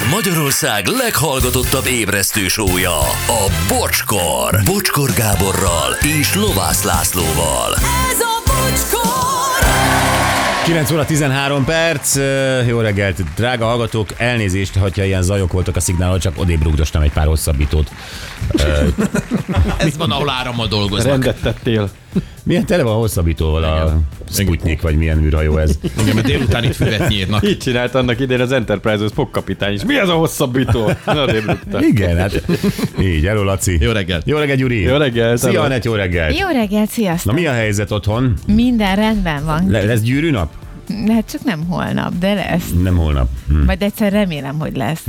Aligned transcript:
Ez 0.00 0.10
Magyarország 0.10 0.86
leghallgatottabb 0.86 1.86
ébresztő 1.86 2.48
sója, 2.48 2.98
a 3.26 3.50
Bocskor. 3.68 4.60
Bocskor 4.64 5.10
Gáborral 5.12 5.92
és 6.20 6.34
Lovász 6.34 6.82
Lászlóval. 6.82 7.74
Ez 8.10 8.20
a 8.20 8.42
bocskor! 8.44 9.10
9 10.64 10.90
óra 10.90 11.04
13 11.04 11.64
perc, 11.64 12.16
jó 12.66 12.80
reggelt, 12.80 13.34
drága 13.34 13.64
hallgatók, 13.64 14.08
elnézést, 14.16 14.76
hogyha 14.76 15.04
ilyen 15.04 15.22
zajok 15.22 15.52
voltak 15.52 15.76
a 15.76 15.80
szignálon, 15.80 16.18
csak 16.18 16.32
odébb 16.36 16.62
rúgdostam 16.62 17.02
egy 17.02 17.12
pár 17.12 17.26
hosszabbítót. 17.26 17.90
Ez 19.76 19.96
van, 19.96 20.10
ahol 20.10 20.30
árammal 20.30 20.66
dolgoznak. 20.66 21.10
Rendet 21.10 21.40
tettél. 21.42 21.90
Milyen 22.42 22.66
tele 22.66 22.82
van 22.82 22.92
a 22.92 22.96
hosszabbítóval 22.96 23.64
a 23.64 24.00
Sputnik, 24.30 24.80
vagy 24.82 24.96
milyen 24.96 25.24
űrhajó 25.24 25.56
ez? 25.56 25.78
Igen, 26.00 26.14
mert 26.14 26.26
délután 26.26 26.64
itt 26.64 26.74
füvet 26.74 27.08
nyírnak. 27.08 27.48
Így 27.48 27.58
csinált 27.58 27.94
annak 27.94 28.20
idején 28.20 28.42
az 28.42 28.52
Enterprise-os 28.52 29.10
fogkapitány 29.14 29.72
is. 29.72 29.84
Mi 29.84 29.98
ez 29.98 30.08
a 30.08 30.12
hosszabbító? 30.14 30.90
Na. 31.04 31.24
Igen, 31.80 32.16
hát 32.16 32.42
így, 33.00 33.24
hello 33.24 33.42
Laci. 33.42 33.78
Jó 33.80 33.90
reggelt. 33.92 34.26
Jó 34.26 34.38
reggelt, 34.38 34.58
Gyuri. 34.58 34.80
Jó 34.80 34.96
reggelt, 34.96 35.38
Szia. 35.38 35.62
Anett, 35.62 35.84
jó 35.84 35.94
reggelt. 35.94 36.38
Jó 36.38 36.46
reggelt, 36.46 36.86
Na 36.86 36.92
sziasztok! 36.92 37.34
mi 37.34 37.46
a 37.46 37.52
helyzet 37.52 37.90
otthon? 37.90 38.34
Minden 38.46 38.96
rendben 38.96 39.44
van. 39.44 39.70
Le- 39.70 39.84
lesz 39.84 40.00
gyűrű 40.00 40.30
nap? 40.30 40.52
Hát 41.08 41.30
csak 41.30 41.44
nem 41.44 41.66
holnap, 41.68 42.12
de 42.18 42.34
lesz. 42.34 42.70
Nem 42.82 42.96
holnap. 42.96 43.28
Hm. 43.48 43.64
Majd 43.64 43.82
egyszer 43.82 44.12
remélem, 44.12 44.58
hogy 44.58 44.76
lesz. 44.76 45.04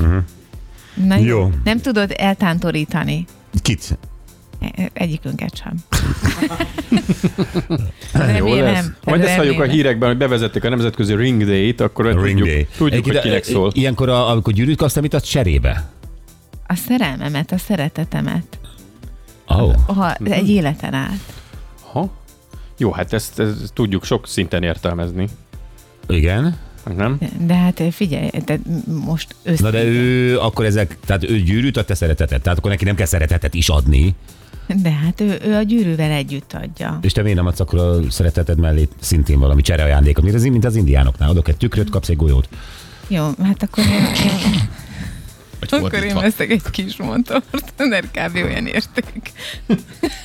Na 1.08 1.16
jó. 1.18 1.24
Jó. 1.26 1.50
Nem 1.64 1.80
tudod 1.80 2.14
eltántorítani 2.18 3.26
Kit? 3.62 3.98
E- 4.76 4.90
egyikünket 4.94 5.56
sem. 5.58 5.74
Jó 8.38 8.56
lesz. 8.56 8.90
Majd 9.04 9.22
ezt 9.22 9.36
halljuk 9.36 9.60
a 9.60 9.64
hírekben, 9.64 10.10
hogy 10.10 10.18
bevezették 10.18 10.64
a 10.64 10.70
nemzetközi 10.70 11.16
Ring 11.16 11.46
Day-t, 11.46 11.82
akkor 11.82 12.06
Ring 12.06 12.20
tudjuk, 12.20 12.48
Day. 12.48 12.68
tudjuk 12.78 13.06
hogy 13.06 13.20
kinek 13.20 13.44
szól. 13.44 13.72
Ilyenkor, 13.74 14.10
a, 14.10 14.30
amikor 14.30 14.54
gyűrűt 14.54 14.78
kapsz, 14.78 15.00
mit 15.00 15.14
adsz 15.14 15.28
cserébe? 15.28 15.90
A 16.68 16.76
szerelmemet, 16.76 17.52
a 17.52 17.58
szeretetemet. 17.58 18.60
Oh. 19.48 19.74
Ha 19.86 20.14
egy 20.14 20.50
életen 20.50 20.94
át. 20.94 21.34
Ha? 21.92 22.10
Jó, 22.78 22.92
hát 22.92 23.14
ezt, 23.14 23.40
ezt 23.40 23.74
tudjuk 23.74 24.06
sok 24.06 24.28
szinten 24.28 24.64
értelmezni. 24.64 25.28
Igen. 26.08 26.58
Nem? 26.96 27.18
De 27.46 27.54
hát 27.54 27.84
figyelj, 27.92 28.30
de 28.46 28.60
most 29.06 29.36
össze... 29.44 29.64
Na 29.64 29.70
de 29.70 29.84
ő 29.84 30.40
akkor 30.40 30.66
ezek, 30.66 30.98
tehát 31.06 31.24
ő 31.24 31.40
gyűrűt 31.40 31.78
ad, 31.78 31.86
te 31.86 31.94
szeretetet. 31.94 32.42
Tehát 32.42 32.58
akkor 32.58 32.72
neki 32.72 32.84
nem 32.84 32.96
kell 32.96 33.06
szeretetet 33.06 33.54
is 33.54 33.70
adni. 33.70 34.16
De 34.76 34.92
hát 34.92 35.22
ő, 35.22 35.40
ő 35.44 35.56
a 35.56 35.62
gyűrűvel 35.62 36.12
együtt 36.12 36.54
adja. 36.54 37.00
És 37.02 37.12
te 37.12 37.22
miért 37.22 37.38
nem 37.38 37.46
adsz 37.46 37.60
akkor 37.60 37.80
a 37.80 38.12
szereteted 38.12 38.60
mellé 38.60 38.88
szintén 39.00 39.40
valami 39.40 39.62
csereajándékot? 39.62 40.24
Mint 40.24 40.36
az, 40.36 40.44
mint 40.44 40.66
az 40.66 40.76
indiánoknál. 40.76 41.30
Adok 41.30 41.48
egy 41.48 41.58
tükröt, 41.58 41.90
kapsz 41.90 42.10
egy 42.10 42.16
golyót. 42.16 42.50
Jó, 43.08 43.30
hát 43.44 43.64
akkor 43.64 43.84
Vagy 45.70 45.80
akkor 45.84 46.04
én 46.04 46.16
veszek 46.16 46.50
egy 46.50 46.62
kis 46.72 46.96
motort, 46.98 47.74
mert 47.78 48.08
kb. 48.12 48.36
olyan 48.36 48.68
érték. 48.68 49.32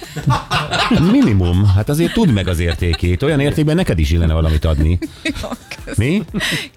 Minimum. 1.12 1.66
Hát 1.74 1.88
azért 1.88 2.12
tudd 2.12 2.28
meg 2.28 2.48
az 2.48 2.58
értékét. 2.58 3.22
Olyan 3.22 3.40
értékben 3.40 3.76
neked 3.76 3.98
is 3.98 4.10
illene 4.10 4.32
valamit 4.32 4.64
adni. 4.64 4.98
Jó, 5.42 5.48
kösz, 5.84 5.96
Mi? 5.96 6.22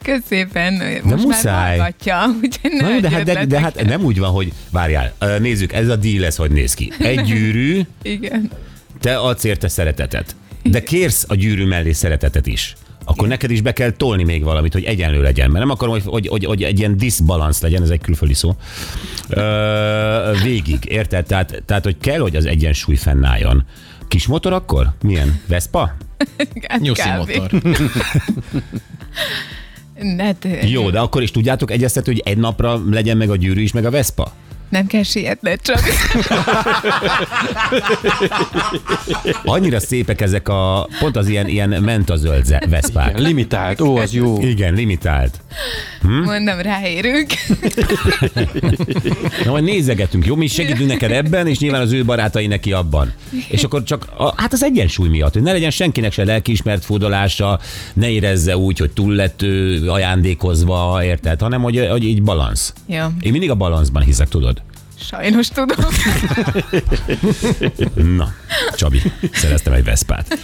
kösz 0.03 0.21
szépen. 0.27 0.73
Most 1.03 1.23
muszáj. 1.23 1.53
már 1.53 1.67
hallgatja, 1.67 2.25
úgyhogy 2.41 2.71
ne 2.71 2.81
Na 2.81 2.93
jó, 2.93 2.99
de 2.99 3.09
hát, 3.09 3.23
de, 3.23 3.45
de 3.45 3.59
hát 3.59 3.83
nem 3.83 4.03
úgy 4.03 4.19
van, 4.19 4.29
hogy 4.31 4.53
várjál, 4.71 5.13
nézzük, 5.39 5.73
ez 5.73 5.87
a 5.87 5.95
deal, 5.95 6.25
ez 6.25 6.35
hogy 6.35 6.51
néz 6.51 6.73
ki. 6.73 6.91
Egy 6.99 7.21
gyűrű, 7.21 7.81
Igen. 8.01 8.51
te 8.99 9.17
adsz 9.17 9.43
érte 9.43 9.67
szeretetet. 9.67 10.35
De 10.63 10.83
kérsz 10.83 11.25
a 11.27 11.35
gyűrű 11.35 11.65
mellé 11.65 11.91
szeretetet 11.91 12.47
is. 12.47 12.75
Akkor 13.09 13.27
neked 13.27 13.51
is 13.51 13.61
be 13.61 13.73
kell 13.73 13.91
tolni 13.91 14.23
még 14.23 14.43
valamit, 14.43 14.73
hogy 14.73 14.83
egyenlő 14.83 15.21
legyen. 15.21 15.51
Mert 15.51 15.65
nem 15.65 15.73
akarom, 15.73 15.93
hogy, 15.93 16.03
hogy, 16.05 16.27
hogy, 16.27 16.45
hogy 16.45 16.63
egy 16.63 16.79
ilyen 16.79 16.97
diszbalansz 16.97 17.61
legyen, 17.61 17.81
ez 17.81 17.89
egy 17.89 18.01
külföldi 18.01 18.33
szó. 18.33 18.55
Ö, 19.29 20.31
végig, 20.43 20.77
érted? 20.87 21.25
Tehát, 21.25 21.63
tehát, 21.65 21.83
hogy 21.83 21.97
kell, 21.97 22.19
hogy 22.19 22.35
az 22.35 22.45
egyensúly 22.45 22.95
fennálljon. 22.95 23.65
Kis 24.07 24.27
motor 24.27 24.53
akkor? 24.53 24.93
Milyen? 25.01 25.41
Vespa? 25.47 25.95
Nyuszi 26.79 27.09
motor. 27.09 27.49
Hát, 30.17 30.47
Jó, 30.61 30.89
de 30.89 30.99
akkor 30.99 31.21
is 31.21 31.31
tudjátok 31.31 31.71
egyeztetni, 31.71 32.11
hogy 32.11 32.21
egy 32.25 32.37
napra 32.37 32.81
legyen 32.89 33.17
meg 33.17 33.29
a 33.29 33.35
gyűrű 33.35 33.61
is, 33.61 33.71
meg 33.71 33.85
a 33.85 33.89
Vespa? 33.89 34.33
Nem 34.69 34.87
kell 34.87 35.03
sietned, 35.03 35.61
csak 35.61 35.81
Annyira 39.43 39.79
szépek 39.79 40.21
ezek 40.21 40.47
a, 40.49 40.87
pont 40.99 41.15
az 41.17 41.27
ilyen, 41.27 41.47
ilyen 41.47 41.69
mentazöld 41.69 42.69
Veszpák. 42.69 43.19
Limitált, 43.19 43.81
ó, 43.81 43.95
az 43.95 44.13
jó. 44.13 44.41
Igen, 44.41 44.73
limitált. 44.73 45.39
mondom, 46.01 46.59
ráérünk. 46.59 47.29
Na, 49.45 49.51
majd 49.51 49.63
nézegetünk, 49.63 50.25
jó? 50.25 50.35
Mi 50.35 50.47
segítünk 50.47 50.89
neked 50.89 51.11
ebben, 51.11 51.47
és 51.47 51.59
nyilván 51.59 51.81
az 51.81 51.91
ő 51.91 52.05
barátai 52.05 52.47
neki 52.47 52.71
abban. 52.71 53.13
És 53.47 53.63
akkor 53.63 53.83
csak, 53.83 54.07
a, 54.17 54.33
hát 54.41 54.53
az 54.53 54.63
egyensúly 54.63 55.09
miatt, 55.09 55.33
hogy 55.33 55.41
ne 55.41 55.51
legyen 55.51 55.71
senkinek 55.71 56.11
se 56.11 56.23
lelkiismert 56.23 56.85
furdalása, 56.85 57.59
ne 57.93 58.09
érezze 58.09 58.57
úgy, 58.57 58.79
hogy 58.79 58.91
túl 58.91 59.13
lett 59.13 59.41
ajándékozva, 59.87 61.03
érted? 61.03 61.41
Hanem, 61.41 61.61
hogy, 61.61 61.87
hogy 61.89 62.03
így 62.03 62.23
balansz. 62.23 62.73
Jó, 62.85 63.05
Én 63.21 63.31
mindig 63.31 63.49
a 63.49 63.55
balanszban 63.55 64.03
hiszek, 64.03 64.27
tudod? 64.27 64.58
Sajnos 65.07 65.47
tudom. 65.47 65.77
Na, 68.17 68.33
Csabi, 68.75 69.01
szereztem 69.33 69.73
egy 69.73 69.83
Veszpát. 69.83 70.37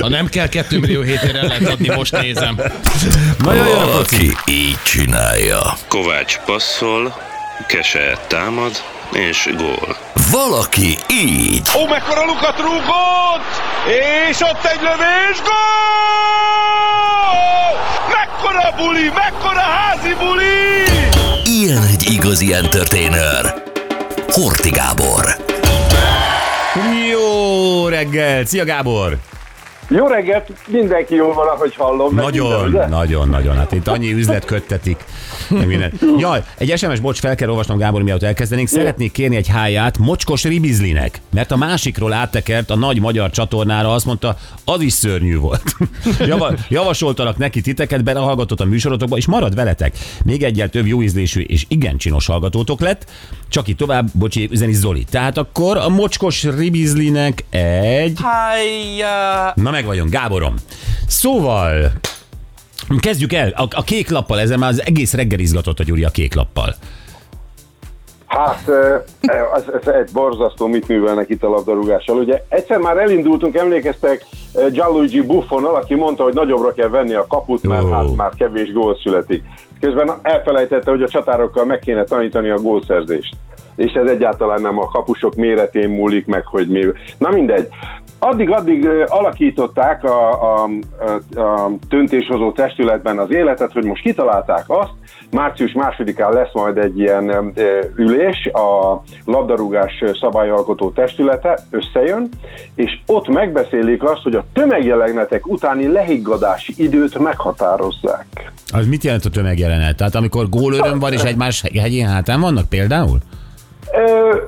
Ha 0.00 0.08
nem 0.08 0.26
kell 0.26 0.48
2 0.48 0.78
millió 0.78 1.02
hétére 1.02 1.42
lehet 1.42 1.68
adni, 1.68 1.88
most 1.94 2.12
nézem. 2.20 2.60
Na 3.38 3.52
jaj, 3.54 3.68
jaj, 3.68 3.92
Aki 3.92 4.36
így 4.46 4.76
csinálja. 4.82 5.76
Kovács 5.88 6.38
passzol, 6.38 7.16
Kese 7.66 8.18
támad, 8.26 8.82
és 9.12 9.48
gól. 9.56 9.96
Valaki 10.30 10.98
így. 11.10 11.68
Ó, 11.76 11.86
mekkora 11.86 12.24
lukat 12.24 12.58
rúgott! 12.58 13.60
És 14.30 14.40
ott 14.40 14.64
egy 14.64 14.80
lövés, 14.80 15.38
gól! 15.42 15.52
Mekkora 18.08 18.74
buli, 18.76 19.10
mekkora 19.14 19.60
házi 19.60 20.14
buli! 20.18 21.11
Ilyen 21.52 21.82
egy 21.82 22.10
igazi 22.10 22.52
entertainer. 22.54 23.62
Horti 24.26 24.70
Gábor. 24.70 25.36
Jó 27.10 27.88
reggel! 27.88 28.44
Szia 28.44 28.64
Gábor! 28.64 29.18
Jó 29.88 30.06
reggelt, 30.06 30.52
mindenki 30.66 31.14
jól 31.14 31.34
van, 31.34 31.48
ahogy 31.48 31.74
hallom. 31.74 32.14
Nagyon, 32.14 32.62
minden, 32.62 32.88
nagyon, 32.88 33.28
nagyon. 33.28 33.56
Hát 33.56 33.72
itt 33.72 33.88
annyi 33.88 34.12
üzlet 34.12 34.44
köttetik. 34.44 35.04
minden. 35.48 35.92
Jaj, 36.18 36.42
egy 36.58 36.78
SMS, 36.78 37.00
bocs, 37.00 37.18
fel 37.18 37.34
kell 37.34 37.48
olvasnom 37.48 37.78
Gábor, 37.78 38.02
mielőtt 38.02 38.22
elkezdenénk. 38.22 38.68
Szeretnék 38.68 39.12
kérni 39.12 39.36
egy 39.36 39.48
háját 39.48 39.98
mocskos 39.98 40.44
ribizlinek, 40.44 41.20
mert 41.30 41.50
a 41.50 41.56
másikról 41.56 42.12
áttekert 42.12 42.70
a 42.70 42.76
nagy 42.76 43.00
magyar 43.00 43.30
csatornára, 43.30 43.92
azt 43.92 44.04
mondta, 44.04 44.36
az 44.64 44.80
is 44.80 44.92
szörnyű 44.92 45.36
volt. 45.36 45.76
Java, 46.26 46.52
javasoltalak 46.68 47.36
neki 47.36 47.60
titeket, 47.60 48.04
belehallgatott 48.04 48.60
a 48.60 48.64
műsorotokba, 48.64 49.16
és 49.16 49.26
marad 49.26 49.54
veletek. 49.54 49.96
Még 50.24 50.42
egyel 50.42 50.68
több 50.68 50.86
jó 50.86 51.02
ízlésű 51.02 51.40
és 51.40 51.64
igen 51.68 51.96
csinos 51.96 52.26
hallgatótok 52.26 52.80
lett. 52.80 53.10
Csak 53.48 53.68
itt 53.68 53.76
tovább, 53.76 54.08
bocsi, 54.12 54.48
üzeni 54.50 54.72
Zoli. 54.72 55.04
Tehát 55.10 55.38
akkor 55.38 55.76
a 55.76 55.88
mocskos 55.88 56.42
ribizlinek 56.42 57.44
egy... 57.50 58.18
Na 59.54 59.71
meg 59.72 59.84
vagyunk, 59.84 60.10
Gáborom. 60.10 60.54
Szóval, 61.06 61.92
kezdjük 63.00 63.32
el. 63.32 63.48
A, 63.48 63.66
a 63.70 63.82
kék 63.82 64.10
lappal, 64.10 64.40
ezzel 64.40 64.58
már 64.58 64.70
az 64.70 64.82
egész 64.86 65.14
reggel 65.14 65.38
izgatott 65.38 65.78
a 65.78 65.82
Gyuri 65.82 66.04
a 66.04 66.10
kék 66.10 66.34
lappal. 66.34 66.74
Hát 68.26 68.68
ez, 69.54 69.64
ez 69.80 69.94
egy 69.94 70.10
borzasztó, 70.12 70.66
mit 70.66 70.88
művelnek 70.88 71.28
itt 71.28 71.42
a 71.42 71.48
labdarúgással. 71.48 72.16
Ugye 72.16 72.42
egyszer 72.48 72.78
már 72.78 72.96
elindultunk, 72.96 73.56
emlékeztek 73.56 74.26
Gianluigi 74.70 75.20
Buffonnal, 75.20 75.74
aki 75.74 75.94
mondta, 75.94 76.22
hogy 76.22 76.34
nagyobbra 76.34 76.72
kell 76.72 76.88
venni 76.88 77.14
a 77.14 77.26
kaput, 77.26 77.62
mert 77.62 77.84
Ó. 77.84 77.90
hát 77.90 78.16
már 78.16 78.30
kevés 78.38 78.72
gól 78.72 78.98
születik. 79.02 79.44
Közben 79.80 80.10
elfelejtette, 80.22 80.90
hogy 80.90 81.02
a 81.02 81.08
csatárokkal 81.08 81.64
meg 81.64 81.78
kéne 81.78 82.04
tanítani 82.04 82.50
a 82.50 82.58
gólszerzést. 82.58 83.36
És 83.76 83.92
ez 83.92 84.10
egyáltalán 84.10 84.60
nem 84.60 84.78
a 84.78 84.86
kapusok 84.86 85.34
méretén 85.34 85.88
múlik 85.88 86.26
meg, 86.26 86.46
hogy 86.46 86.68
mi. 86.68 86.84
Na 87.18 87.30
mindegy. 87.30 87.68
Addig-addig 88.24 88.88
alakították 89.06 90.04
a, 90.04 90.42
a, 90.42 90.68
a, 91.40 91.70
döntéshozó 91.88 92.52
testületben 92.52 93.18
az 93.18 93.30
életet, 93.30 93.72
hogy 93.72 93.84
most 93.84 94.02
kitalálták 94.02 94.64
azt, 94.66 94.90
március 95.30 95.72
másodikán 95.72 96.32
lesz 96.32 96.52
majd 96.52 96.76
egy 96.76 96.98
ilyen 96.98 97.52
ülés, 97.96 98.46
a 98.52 99.02
labdarúgás 99.24 100.04
szabályalkotó 100.20 100.90
testülete 100.90 101.58
összejön, 101.70 102.28
és 102.74 102.98
ott 103.06 103.28
megbeszélik 103.28 104.02
azt, 104.02 104.22
hogy 104.22 104.34
a 104.34 104.44
tömegjelenletek 104.52 105.46
utáni 105.46 105.86
lehiggadási 105.86 106.74
időt 106.76 107.18
meghatározzák. 107.18 108.52
Az 108.72 108.86
mit 108.86 109.04
jelent 109.04 109.24
a 109.24 109.30
tömegjelenet? 109.30 109.96
Tehát 109.96 110.14
amikor 110.14 110.48
gólöröm 110.48 110.98
van 110.98 111.12
és 111.12 111.22
egymás 111.22 111.62
hegyén 111.80 112.06
hátán 112.06 112.40
vannak 112.40 112.68
például? 112.68 113.18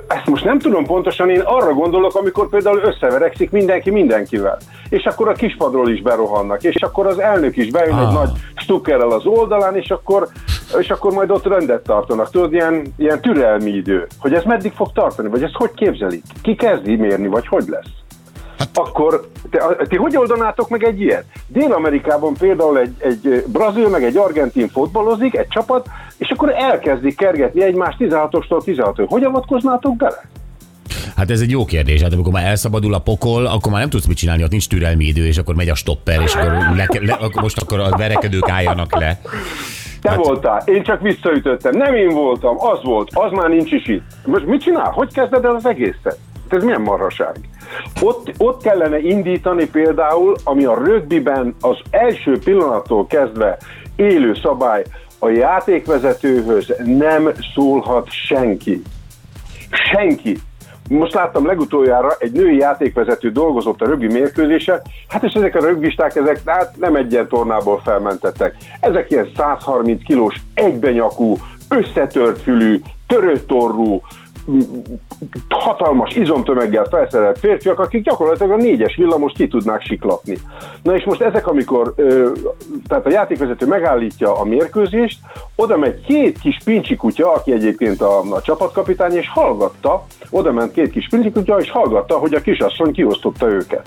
Ezt 0.07 0.25
most 0.25 0.43
nem 0.43 0.59
tudom 0.59 0.85
pontosan, 0.85 1.29
én 1.29 1.39
arra 1.39 1.73
gondolok, 1.73 2.15
amikor 2.15 2.49
például 2.49 2.81
összeverekszik 2.83 3.51
mindenki 3.51 3.91
mindenkivel. 3.91 4.57
És 4.89 5.03
akkor 5.03 5.27
a 5.29 5.31
kispadról 5.33 5.89
is 5.89 6.01
berohannak, 6.01 6.63
és 6.63 6.81
akkor 6.81 7.07
az 7.07 7.19
elnök 7.19 7.57
is 7.57 7.69
beül 7.71 7.93
Ah. 7.93 8.07
egy 8.07 8.13
nagy 8.13 8.29
stukkerrel 8.55 9.11
az 9.11 9.25
oldalán, 9.25 9.75
és 9.75 9.89
akkor, 9.89 10.27
és 10.79 10.89
akkor 10.89 11.13
majd 11.13 11.31
ott 11.31 11.47
rendet 11.47 11.83
tartanak. 11.83 12.29
Tudod, 12.29 12.53
ilyen, 12.53 12.93
ilyen 12.97 13.21
türelmi 13.21 13.71
idő. 13.71 14.07
Hogy 14.19 14.33
ez 14.33 14.43
meddig 14.43 14.71
fog 14.75 14.91
tartani, 14.93 15.29
vagy 15.29 15.43
ezt 15.43 15.55
hogy 15.55 15.71
képzelik? 15.75 16.23
Ki 16.41 16.55
kezdi 16.55 16.95
mérni, 16.95 17.27
vagy 17.27 17.47
hogy 17.47 17.65
lesz? 17.67 17.89
Akkor 18.73 19.27
te, 19.49 19.75
ti 19.89 19.95
hogy 19.95 20.17
oldanátok 20.17 20.69
meg 20.69 20.83
egy 20.83 21.01
ilyet? 21.01 21.25
Dél-Amerikában 21.47 22.33
például 22.33 22.79
egy, 22.79 22.93
egy 22.97 23.43
brazil 23.47 23.89
meg 23.89 24.03
egy 24.03 24.17
argentin 24.17 24.67
fotbalozik, 24.69 25.35
egy 25.35 25.47
csapat, 25.47 25.87
akkor 26.35 26.53
elkezdik 26.57 27.17
kergetni 27.17 27.63
egymást 27.63 27.97
16-ostól 27.99 28.63
16 28.63 29.01
Hogy 29.07 29.23
avatkoznátok 29.23 29.95
bele? 29.95 30.21
Hát 31.15 31.31
ez 31.31 31.41
egy 31.41 31.49
jó 31.49 31.65
kérdés. 31.65 32.01
Hát 32.01 32.13
amikor 32.13 32.33
már 32.33 32.45
elszabadul 32.45 32.93
a 32.93 32.99
pokol, 32.99 33.45
akkor 33.45 33.71
már 33.71 33.81
nem 33.81 33.89
tudsz 33.89 34.05
mit 34.05 34.17
csinálni, 34.17 34.43
ott 34.43 34.49
nincs 34.49 34.67
türelmi 34.67 35.05
idő, 35.05 35.25
és 35.25 35.37
akkor 35.37 35.55
megy 35.55 35.69
a 35.69 35.75
stopper, 35.75 36.21
és 36.21 36.35
akkor, 36.35 36.51
le, 36.51 36.87
le, 37.01 37.13
akkor 37.13 37.41
most 37.41 37.61
akkor 37.61 37.79
a 37.79 37.89
verekedők 37.97 38.49
álljanak 38.49 38.95
le. 38.95 39.19
Te 40.01 40.09
Hát- 40.09 40.25
voltál, 40.25 40.61
én 40.65 40.83
csak 40.83 41.01
visszaütöttem. 41.01 41.77
Nem 41.77 41.93
én 41.95 42.09
voltam, 42.09 42.55
az 42.59 42.79
volt, 42.83 43.09
az 43.13 43.31
már 43.31 43.49
nincs 43.49 43.71
is 43.71 43.87
itt. 43.87 44.03
Most 44.25 44.45
mit 44.45 44.61
csinál? 44.61 44.91
Hogy 44.91 45.13
kezded 45.13 45.45
el 45.45 45.55
az 45.55 45.65
egészet? 45.65 46.17
Ez 46.49 46.63
milyen 46.63 46.81
marhaság? 46.81 47.35
Ott, 48.01 48.31
ott 48.37 48.61
kellene 48.61 48.99
indítani 48.99 49.65
például, 49.69 50.35
ami 50.43 50.65
a 50.65 50.83
rögbiben 50.85 51.55
az 51.61 51.77
első 51.89 52.39
pillanattól 52.43 53.07
kezdve 53.07 53.57
élő 53.95 54.35
szabály, 54.43 54.83
a 55.25 55.29
játékvezetőhöz 55.29 56.73
nem 56.83 57.31
szólhat 57.53 58.07
senki. 58.11 58.81
Senki. 59.91 60.37
Most 60.89 61.13
láttam 61.13 61.45
legutoljára 61.45 62.15
egy 62.19 62.31
női 62.31 62.57
játékvezető 62.57 63.31
dolgozott 63.31 63.81
a 63.81 63.85
rögbi 63.85 64.07
mérkőzésen, 64.07 64.81
hát 65.07 65.23
és 65.23 65.33
ezek 65.33 65.55
a 65.55 65.59
rögbisták, 65.59 66.15
ezek 66.15 66.41
hát 66.45 66.75
nem 66.79 66.95
egy 66.95 67.11
ilyen 67.11 67.27
tornából 67.27 67.81
felmentettek. 67.83 68.55
Ezek 68.79 69.11
ilyen 69.11 69.29
130 69.35 70.03
kilós, 70.03 70.35
egybenyakú, 70.53 71.37
összetört 71.69 72.41
fülű, 72.41 72.81
törött 73.07 73.47
torrú, 73.47 73.93
m- 73.93 74.01
hatalmas 75.49 76.15
izomtömeggel 76.15 76.85
felszerelt 76.89 77.39
férfiak, 77.39 77.79
akik 77.79 78.03
gyakorlatilag 78.03 78.51
a 78.51 78.63
négyes 78.63 78.95
villamos 78.95 79.31
ki 79.35 79.47
tudnák 79.47 79.81
siklatni. 79.81 80.37
Na 80.83 80.95
és 80.95 81.03
most 81.03 81.21
ezek, 81.21 81.47
amikor 81.47 81.93
ö, 81.95 82.31
tehát 82.87 83.05
a 83.05 83.09
játékvezető 83.09 83.65
megállítja 83.65 84.39
a 84.39 84.43
mérkőzést, 84.43 85.19
oda 85.55 85.77
megy 85.77 86.01
két 86.01 86.39
kis 86.39 86.57
pincsi 86.65 86.95
kutya, 86.95 87.33
aki 87.33 87.51
egyébként 87.51 88.01
a, 88.01 88.19
a 88.19 88.41
csapatkapitány, 88.41 89.13
és 89.13 89.29
hallgatta, 89.29 90.05
oda 90.29 90.51
ment 90.51 90.71
két 90.71 90.91
kis 90.91 91.07
pincsi 91.09 91.31
kutya, 91.31 91.59
és 91.59 91.69
hallgatta, 91.69 92.17
hogy 92.17 92.33
a 92.33 92.41
kisasszony 92.41 92.91
kiosztotta 92.91 93.47
őket. 93.47 93.85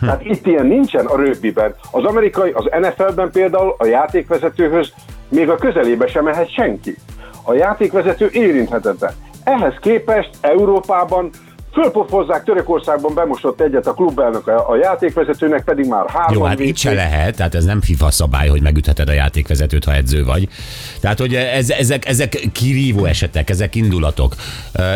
Tehát 0.00 0.24
itt 0.24 0.46
ilyen 0.46 0.66
nincsen 0.66 1.06
a 1.06 1.16
rögbiben. 1.16 1.74
Az 1.90 2.04
amerikai, 2.04 2.50
az 2.50 2.64
NFL-ben 2.80 3.30
például 3.30 3.74
a 3.78 3.86
játékvezetőhöz 3.86 4.92
még 5.28 5.50
a 5.50 5.56
közelébe 5.56 6.06
sem 6.06 6.24
mehet 6.24 6.52
senki. 6.52 6.96
A 7.48 7.54
játékvezető 7.54 8.28
érinthetetlen. 8.32 9.12
Ehhez 9.44 9.74
képest 9.80 10.30
Európában 10.40 11.30
fölpofozzák, 11.82 12.44
Törökországban 12.44 13.14
bemosott 13.14 13.60
egyet 13.60 13.86
a 13.86 13.92
klubelnök, 13.92 14.46
a 14.46 14.68
a 14.68 14.76
játékvezetőnek 14.76 15.64
pedig 15.64 15.86
már 15.86 16.08
három 16.08 16.34
Jó, 16.34 16.42
hát 16.42 16.60
itt 16.60 16.76
se 16.76 16.92
lehet, 16.92 17.36
tehát 17.36 17.54
ez 17.54 17.64
nem 17.64 17.80
FIFA 17.80 18.10
szabály, 18.10 18.48
hogy 18.48 18.62
megütheted 18.62 19.08
a 19.08 19.12
játékvezetőt, 19.12 19.84
ha 19.84 19.94
edző 19.94 20.24
vagy. 20.24 20.48
Tehát, 21.00 21.18
hogy 21.18 21.34
ez, 21.34 21.70
ezek, 21.70 22.06
ezek 22.06 22.48
kirívó 22.52 23.04
esetek, 23.04 23.50
ezek 23.50 23.74
indulatok. 23.74 24.34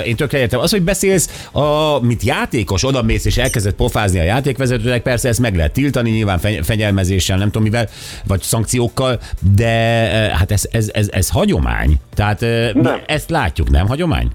Én 0.05 0.17
tökre 0.17 0.39
értem. 0.39 0.61
Az, 0.61 0.71
hogy 0.71 0.83
beszélsz, 0.83 1.49
a, 1.53 1.99
mint 2.01 2.23
játékos, 2.23 2.85
oda 2.85 3.03
mész 3.03 3.25
és 3.25 3.37
elkezded 3.37 3.73
pofázni 3.73 4.19
a 4.19 4.23
játékvezetőnek, 4.23 5.03
persze 5.03 5.29
ezt 5.29 5.41
meg 5.41 5.57
lehet 5.57 5.73
tiltani, 5.73 6.11
nyilván 6.11 6.39
fegyelmezéssel, 6.63 7.39
nem 7.39 7.47
tudom 7.47 7.63
mivel, 7.63 7.89
vagy 8.27 8.41
szankciókkal, 8.41 9.21
de 9.57 9.69
hát 10.39 10.51
ez, 10.51 10.69
ez, 10.71 10.91
ez, 10.93 11.09
ez 11.11 11.29
hagyomány. 11.29 12.01
Tehát 12.15 12.41
Nem. 12.75 13.01
ezt 13.07 13.31
látjuk, 13.31 13.71
nem 13.71 13.87
hagyomány? 13.87 14.31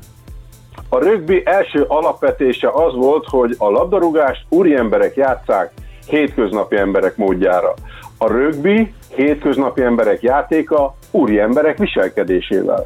A 0.90 0.98
rögbi 0.98 1.42
első 1.46 1.86
alapvetése 1.88 2.70
az 2.70 2.94
volt, 2.94 3.26
hogy 3.30 3.56
a 3.58 3.70
labdarúgást 3.70 4.46
úri 4.50 4.76
emberek 4.76 5.16
játszák 5.16 5.72
hétköznapi 6.08 6.76
emberek 6.78 7.18
módjára. 7.18 7.74
A 8.18 8.28
rögbi 8.28 8.94
hétköznapi 9.16 9.82
emberek 9.82 10.22
játéka 10.22 10.96
úri 11.12 11.40
emberek 11.40 11.78
viselkedésével. 11.78 12.86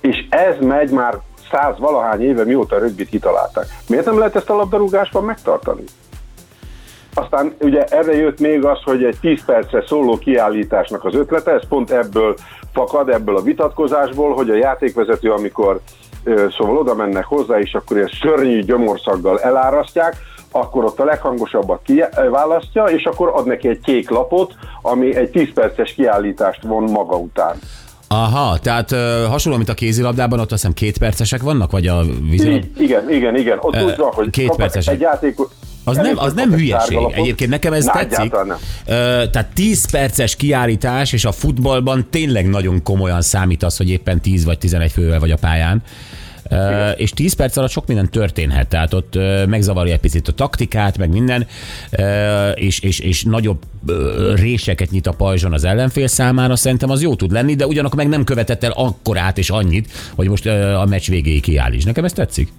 És 0.00 0.26
ez 0.28 0.56
megy 0.60 0.90
már 0.90 1.18
száz 1.50 1.78
valahány 1.78 2.22
éve, 2.22 2.44
mióta 2.44 2.76
a 2.76 2.78
rögbit 2.78 3.08
kitalálták. 3.08 3.66
Miért 3.88 4.04
nem 4.04 4.18
lehet 4.18 4.36
ezt 4.36 4.50
a 4.50 4.56
labdarúgásban 4.56 5.24
megtartani? 5.24 5.84
Aztán 7.14 7.54
ugye 7.60 7.84
erre 7.84 8.12
jött 8.12 8.40
még 8.40 8.64
az, 8.64 8.82
hogy 8.84 9.04
egy 9.04 9.16
10 9.20 9.44
percre 9.44 9.84
szóló 9.86 10.18
kiállításnak 10.18 11.04
az 11.04 11.14
ötlete, 11.14 11.52
ez 11.52 11.68
pont 11.68 11.90
ebből 11.90 12.34
fakad, 12.72 13.08
ebből 13.08 13.36
a 13.36 13.42
vitatkozásból, 13.42 14.34
hogy 14.34 14.50
a 14.50 14.56
játékvezető, 14.56 15.32
amikor 15.32 15.80
szóval 16.58 16.76
oda 16.76 16.94
mennek 16.94 17.24
hozzá, 17.24 17.58
és 17.58 17.74
akkor 17.74 17.96
ilyen 17.96 18.10
szörnyű 18.20 18.62
gyomorszaggal 18.62 19.40
elárasztják, 19.40 20.16
akkor 20.50 20.84
ott 20.84 21.00
a 21.00 21.04
leghangosabbat 21.04 21.80
kiválasztja, 21.84 22.84
és 22.84 23.04
akkor 23.04 23.30
ad 23.34 23.46
neki 23.46 23.68
egy 23.68 23.80
kék 23.80 24.10
lapot, 24.10 24.54
ami 24.82 25.16
egy 25.16 25.30
10 25.30 25.52
perces 25.54 25.94
kiállítást 25.94 26.62
von 26.62 26.82
maga 26.82 27.16
után. 27.16 27.56
Aha, 28.08 28.58
tehát 28.58 28.92
ö, 28.92 29.24
hasonló, 29.30 29.56
mint 29.56 29.68
a 29.68 29.74
kézilabdában, 29.74 30.38
ott 30.38 30.52
azt 30.52 30.60
hiszem 30.60 30.72
két 30.72 30.98
percesek 30.98 31.42
vannak, 31.42 31.70
vagy 31.70 31.86
a 31.86 32.02
vízilabdában? 32.30 32.70
Igen, 32.78 33.10
igen, 33.10 33.36
igen. 33.36 33.58
Ott 33.60 33.74
Ö, 33.74 33.84
úgy 33.84 33.96
van, 33.96 34.12
hogy 34.12 34.30
két 34.30 34.56
percesek. 34.56 34.94
egy 34.94 35.00
játékos... 35.00 35.46
Az 35.84 35.96
nem, 35.96 36.18
az 36.18 36.32
nem 36.32 36.52
hülyeség. 36.52 36.98
Egyébként 37.12 37.50
nekem 37.50 37.72
ez 37.72 37.84
Na, 37.84 37.92
tetszik. 37.92 38.32
Ö, 38.86 39.22
tehát 39.30 39.48
10 39.54 39.90
perces 39.90 40.36
kiállítás, 40.36 41.12
és 41.12 41.24
a 41.24 41.32
futballban 41.32 42.06
tényleg 42.10 42.48
nagyon 42.48 42.82
komolyan 42.82 43.22
számít 43.22 43.62
az, 43.62 43.76
hogy 43.76 43.90
éppen 43.90 44.20
10 44.20 44.44
vagy 44.44 44.58
11 44.58 44.92
fővel 44.92 45.18
vagy 45.20 45.30
a 45.30 45.36
pályán. 45.36 45.82
Ö, 46.50 46.90
és 46.90 47.10
10 47.10 47.32
perc 47.32 47.56
alatt 47.56 47.70
sok 47.70 47.86
minden 47.86 48.10
történhet, 48.10 48.68
tehát 48.68 48.94
ott 48.94 49.14
ö, 49.14 49.46
megzavarja 49.46 49.92
egy 49.92 50.00
picit 50.00 50.28
a 50.28 50.32
taktikát, 50.32 50.98
meg 50.98 51.10
minden, 51.10 51.46
ö, 51.90 52.50
és, 52.50 52.80
és, 52.80 52.98
és 52.98 53.22
nagyobb 53.22 53.62
réseket 54.34 54.90
nyit 54.90 55.06
a 55.06 55.12
pajzson 55.12 55.52
az 55.52 55.64
ellenfél 55.64 56.06
számára, 56.06 56.56
szerintem 56.56 56.90
az 56.90 57.02
jó 57.02 57.14
tud 57.14 57.32
lenni, 57.32 57.54
de 57.54 57.66
ugyanakkor 57.66 57.96
meg 57.96 58.08
nem 58.08 58.24
követett 58.24 58.64
el 58.64 58.72
akkorát 58.74 59.38
és 59.38 59.50
annyit, 59.50 59.92
hogy 60.14 60.28
most 60.28 60.46
a 60.46 60.86
meccs 60.88 61.08
végéig 61.08 61.42
kiállíts. 61.42 61.84
Nekem 61.84 62.04
ez 62.04 62.12
tetszik. 62.12 62.52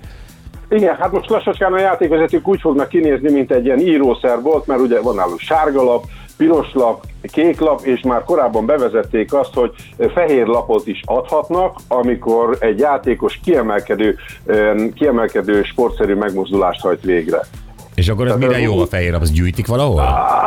Igen, 0.70 0.96
hát 0.96 1.12
most 1.12 1.30
lassacskán 1.30 1.74
a 1.74 1.80
játékvezetők 1.80 2.48
úgy 2.48 2.60
fognak 2.62 2.88
kinézni, 2.88 3.32
mint 3.32 3.52
egy 3.52 3.66
ilyen 3.66 3.80
írószer 3.80 4.42
volt, 4.42 4.68
mert 4.68 4.80
ugye 4.80 5.02
van 5.02 5.16
náluk 5.16 5.40
sárga 5.40 5.84
lap, 5.84 6.04
piros 6.38 6.74
lap, 6.74 7.04
kék 7.32 7.60
lap, 7.60 7.82
és 7.82 8.02
már 8.02 8.24
korábban 8.24 8.66
bevezették 8.66 9.34
azt, 9.34 9.54
hogy 9.54 9.72
fehér 10.14 10.46
lapot 10.46 10.88
is 10.88 11.02
adhatnak, 11.06 11.76
amikor 11.88 12.58
egy 12.60 12.80
játékos 12.80 13.40
kiemelkedő, 13.44 14.16
em, 14.46 14.94
kiemelkedő 14.94 15.64
sportszerű 15.64 16.14
megmozdulást 16.14 16.82
hajt 16.82 17.02
végre. 17.04 17.40
És 17.96 18.10
akkor 18.10 18.28
ez 18.28 18.36
mire 18.36 18.60
jó 18.60 18.80
a 18.80 18.86
fehér, 18.86 19.14
az 19.14 19.32
gyűjtik 19.32 19.68
valahol? 19.68 20.02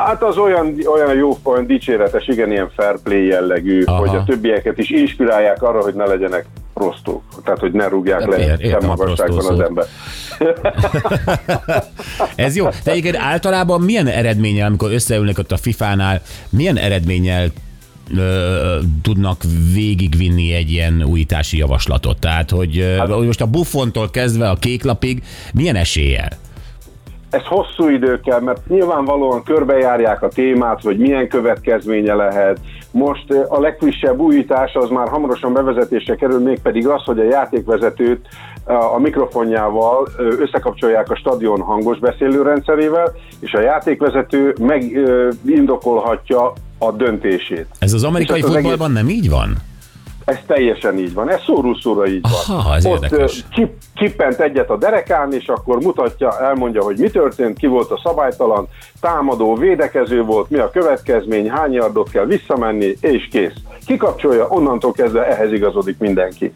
Hát 0.06 0.22
az 0.22 0.36
olyan, 0.38 0.74
olyan 0.94 1.14
jó, 1.14 1.38
olyan 1.42 1.66
dicséretes, 1.66 2.26
igen, 2.26 2.50
ilyen 2.50 2.70
fair 2.76 3.02
play 3.02 3.26
jellegű. 3.26 3.82
Aha. 3.84 3.98
hogy 3.98 4.16
a 4.16 4.24
többieket 4.24 4.78
is 4.78 4.90
inspirálják 4.90 5.62
arra, 5.62 5.82
hogy 5.82 5.94
ne 5.94 6.06
legyenek 6.06 6.46
prostók. 6.76 7.22
Tehát, 7.44 7.58
hogy 7.58 7.72
ne 7.72 7.88
rúgják 7.88 8.20
Hát 8.20 8.28
le 8.28 8.38
ér- 8.38 8.60
értem 8.60 8.80
sem 8.80 8.90
a 8.90 8.94
magasságban 8.96 9.36
prostó 9.36 9.54
az 9.54 9.60
ember. 9.60 9.86
Ez 12.46 12.56
jó. 12.56 12.68
De 12.84 12.90
egyébként 12.90 13.16
általában 13.16 13.80
milyen 13.80 14.06
eredménnyel, 14.06 14.66
amikor 14.66 14.92
összeülnek 14.92 15.38
ott 15.38 15.52
a 15.52 15.56
FIFA-nál, 15.56 16.22
milyen 16.48 16.76
eredménnyel 16.76 17.48
ö, 18.16 18.78
tudnak 19.02 19.42
végigvinni 19.72 20.52
egy 20.52 20.70
ilyen 20.70 21.02
újítási 21.02 21.56
javaslatot? 21.56 22.18
Tehát, 22.18 22.50
hogy, 22.50 22.96
hát, 22.98 23.08
hogy 23.08 23.26
most 23.26 23.40
a 23.40 23.46
buffontól 23.46 24.10
kezdve 24.10 24.50
a 24.50 24.56
kéklapig 24.56 25.22
milyen 25.52 25.76
eséllyel? 25.76 26.28
Ez 27.30 27.44
hosszú 27.44 27.88
idő 27.88 28.20
kell, 28.20 28.40
mert 28.40 28.68
nyilvánvalóan 28.68 29.42
körbejárják 29.42 30.22
a 30.22 30.28
témát, 30.28 30.82
hogy 30.82 30.98
milyen 30.98 31.28
következménye 31.28 32.14
lehet. 32.14 32.60
Most 32.90 33.32
eh, 33.32 33.52
a 33.52 33.60
legfrissebb 33.60 34.18
újítás 34.18 34.74
az 34.74 34.88
már 34.88 35.08
hamarosan 35.08 35.52
bevezetésre 35.52 36.14
kerül, 36.14 36.40
mégpedig 36.40 36.88
az, 36.88 37.04
hogy 37.04 37.18
a 37.18 37.24
játékvezetőt 37.24 38.28
eh, 38.66 38.94
a 38.94 38.98
mikrofonjával 38.98 40.08
eh, 40.18 40.26
összekapcsolják 40.38 41.10
a 41.10 41.16
stadion 41.16 41.60
hangos 41.60 41.98
beszélőrendszerével, 41.98 43.12
és 43.40 43.52
a 43.52 43.60
játékvezető 43.60 44.54
megindokolhatja 44.60 46.52
a 46.78 46.92
döntését. 46.92 47.66
Ez 47.78 47.92
az 47.92 48.04
amerikai 48.04 48.40
az 48.40 48.52
futballban 48.52 48.90
nem 48.90 49.08
így 49.08 49.30
van? 49.30 49.56
Ez 50.26 50.38
teljesen 50.46 50.98
így 50.98 51.14
van, 51.14 51.30
ez 51.30 51.40
szóró-szóra 51.42 52.06
így 52.06 52.20
van. 52.20 52.58
Aha, 52.58 52.74
ez 52.74 52.86
Ott 52.86 53.02
érdekes. 53.02 53.44
csip, 53.52 53.72
csippent 53.94 54.40
egyet 54.40 54.70
a 54.70 54.76
derekán, 54.76 55.32
és 55.32 55.48
akkor 55.48 55.80
mutatja, 55.82 56.40
elmondja, 56.40 56.82
hogy 56.82 56.98
mi 56.98 57.10
történt, 57.10 57.58
ki 57.58 57.66
volt 57.66 57.90
a 57.90 58.00
szabálytalan, 58.04 58.68
támadó, 59.00 59.54
védekező 59.54 60.22
volt, 60.22 60.50
mi 60.50 60.58
a 60.58 60.70
következmény, 60.70 61.50
hány 61.50 61.72
yardot 61.72 62.10
kell 62.10 62.24
visszamenni, 62.24 62.96
és 63.00 63.28
kész. 63.30 63.54
Kikapcsolja, 63.86 64.48
onnantól 64.48 64.92
kezdve 64.92 65.26
ehhez 65.26 65.52
igazodik 65.52 65.98
mindenki. 65.98 66.52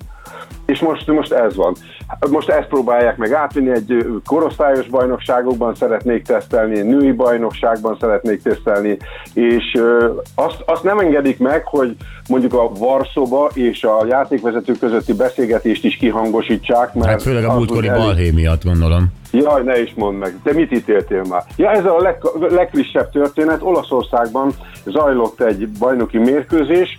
És 0.70 0.80
most, 0.80 1.06
most 1.06 1.32
ez 1.32 1.56
van. 1.56 1.74
Most 2.30 2.48
ezt 2.48 2.68
próbálják 2.68 3.16
meg 3.16 3.32
átvinni, 3.32 3.70
egy 3.70 4.06
korosztályos 4.26 4.86
bajnokságokban 4.86 5.74
szeretnék 5.74 6.24
tesztelni, 6.26 6.80
női 6.80 7.12
bajnokságban 7.12 7.96
szeretnék 8.00 8.42
tesztelni, 8.42 8.96
és 9.34 9.80
azt, 10.34 10.62
azt 10.66 10.82
nem 10.82 10.98
engedik 10.98 11.38
meg, 11.38 11.64
hogy 11.66 11.96
mondjuk 12.28 12.54
a 12.54 12.70
varszoba 12.78 13.50
és 13.54 13.84
a 13.84 14.04
játékvezető 14.08 14.72
közötti 14.72 15.12
beszélgetést 15.12 15.84
is 15.84 15.96
kihangosítsák. 15.96 16.94
Mert 16.94 17.10
Hát 17.10 17.22
főleg 17.22 17.44
a 17.44 17.54
múltkori 17.54 17.88
elég- 17.88 18.02
balhé 18.02 18.30
miatt 18.30 18.64
gondolom. 18.64 19.06
Jaj, 19.32 19.62
ne 19.62 19.80
is 19.82 19.92
mondd 19.96 20.16
meg. 20.16 20.34
Te 20.42 20.52
mit 20.52 20.72
ítéltél 20.72 21.22
már? 21.28 21.42
Ja, 21.56 21.70
ez 21.70 21.84
a 21.84 21.96
leg, 21.98 22.16
legfrissebb 22.48 23.10
történet. 23.10 23.62
Olaszországban 23.62 24.52
zajlott 24.84 25.40
egy 25.40 25.68
bajnoki 25.68 26.18
mérkőzés. 26.18 26.98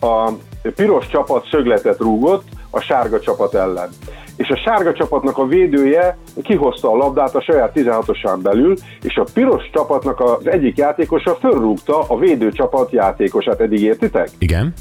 A 0.00 0.30
piros 0.74 1.06
csapat 1.08 1.48
szögletet 1.50 1.98
rúgott 1.98 2.44
a 2.74 2.80
sárga 2.80 3.20
csapat 3.20 3.54
ellen. 3.54 3.88
És 4.36 4.48
a 4.48 4.56
sárga 4.56 4.92
csapatnak 4.92 5.38
a 5.38 5.46
védője 5.46 6.18
kihozta 6.42 6.90
a 6.90 6.96
labdát 6.96 7.34
a 7.34 7.42
saját 7.42 7.72
16-osán 7.74 8.38
belül, 8.42 8.74
és 9.02 9.16
a 9.16 9.24
piros 9.34 9.70
csapatnak 9.72 10.20
az 10.20 10.46
egyik 10.46 10.76
játékosa 10.76 11.34
fölrúgta 11.34 12.04
a 12.08 12.18
védő 12.18 12.52
csapat 12.52 12.92
játékosát. 12.92 13.60
Eddig 13.60 13.82
értitek? 13.82 14.28
Igen? 14.38 14.74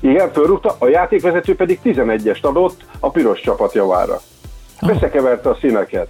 Igen, 0.00 0.32
fölrúgta, 0.32 0.76
a 0.78 0.88
játékvezető 0.88 1.54
pedig 1.54 1.78
11-est 1.84 2.42
adott 2.42 2.84
a 3.00 3.10
piros 3.10 3.40
csapat 3.40 3.74
javára. 3.74 4.20
Összekeverte 4.88 5.48
a 5.48 5.56
színeket. 5.60 6.08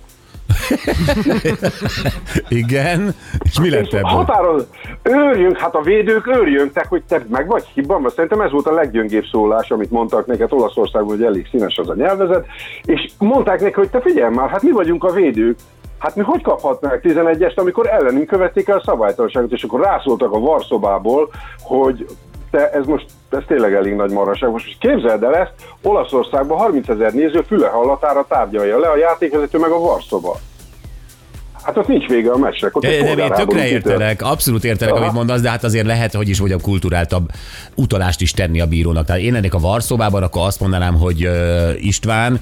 Igen? 2.49 3.15
És 3.43 3.61
mi 3.61 3.71
lett 3.71 3.93
ebből? 3.93 4.11
határoz, 4.11 4.67
őrjünk, 5.03 5.59
hát 5.59 5.75
a 5.75 5.81
védők 5.81 6.27
őrjöngtek, 6.27 6.89
hogy 6.89 7.03
te 7.09 7.25
meg 7.29 7.47
vagy 7.47 7.65
hibban, 7.75 8.09
szerintem 8.09 8.41
ez 8.41 8.51
volt 8.51 8.67
a 8.67 8.73
leggyöngébb 8.73 9.25
szólás, 9.31 9.71
amit 9.71 9.91
mondtak 9.91 10.27
neked 10.27 10.53
Olaszországban, 10.53 11.17
hogy 11.17 11.25
elég 11.25 11.49
színes 11.51 11.77
az 11.77 11.89
a 11.89 11.95
nyelvezet, 11.95 12.47
és 12.83 13.11
mondták 13.19 13.61
neki, 13.61 13.75
hogy 13.75 13.91
te 13.91 14.01
figyelj 14.01 14.35
már, 14.35 14.49
hát 14.49 14.63
mi 14.63 14.71
vagyunk 14.71 15.05
a 15.05 15.13
védők, 15.13 15.59
Hát 15.99 16.17
mi 16.17 16.23
hogy 16.23 16.43
kaphatnánk 16.43 17.01
11-est, 17.03 17.55
amikor 17.55 17.87
ellenünk 17.87 18.27
követték 18.27 18.69
el 18.69 18.77
a 18.77 18.83
szabálytalanságot, 18.85 19.53
és 19.53 19.63
akkor 19.63 19.81
rászóltak 19.81 20.33
a 20.33 20.39
varszobából, 20.39 21.31
hogy 21.63 22.07
te 22.51 22.71
ez 22.71 22.87
most, 22.87 23.07
ez 23.31 23.43
tényleg 23.47 23.75
elég 23.75 23.95
nagy 23.95 24.11
marhaság. 24.11 24.51
Most 24.51 24.79
képzeld 24.79 25.23
el 25.23 25.37
ezt, 25.37 25.53
Olaszországban 25.83 26.59
30 26.59 26.89
ezer 26.89 27.13
néző 27.13 27.43
füle 27.43 27.69
hallatára 27.69 28.25
tárgyalja 28.29 28.79
le 28.79 28.89
a 28.89 28.97
játékvezető 28.97 29.59
meg 29.59 29.71
a 29.71 29.79
varszoba. 29.79 30.37
Hát 31.65 31.77
ott 31.77 31.89
nincs 31.89 32.07
vége 32.07 32.31
a 32.31 32.37
meccsnek. 32.37 32.77
Ott 32.77 32.83
De, 32.83 33.15
de 33.15 33.23
én 33.23 33.33
tökre 33.33 33.69
értelek, 33.69 34.23
abszolút 34.23 34.65
értelek, 34.65 34.95
Aha. 34.95 35.03
amit 35.03 35.15
mondasz, 35.15 35.41
de 35.41 35.51
hát 35.51 35.65
azért 35.65 35.87
lehet, 35.87 36.15
hogy 36.15 36.29
is 36.29 36.39
mondjam, 36.39 36.61
kulturáltabb 36.61 37.31
utalást 37.75 38.21
is 38.21 38.31
tenni 38.31 38.61
a 38.61 38.67
bírónak. 38.67 39.07
Tehát 39.07 39.23
én 39.23 39.33
lennék 39.33 39.55
a 39.55 39.59
varszobában, 39.59 40.23
akkor 40.23 40.47
azt 40.47 40.61
mondanám, 40.61 40.95
hogy 40.95 41.25
ö, 41.25 41.71
István, 41.77 42.41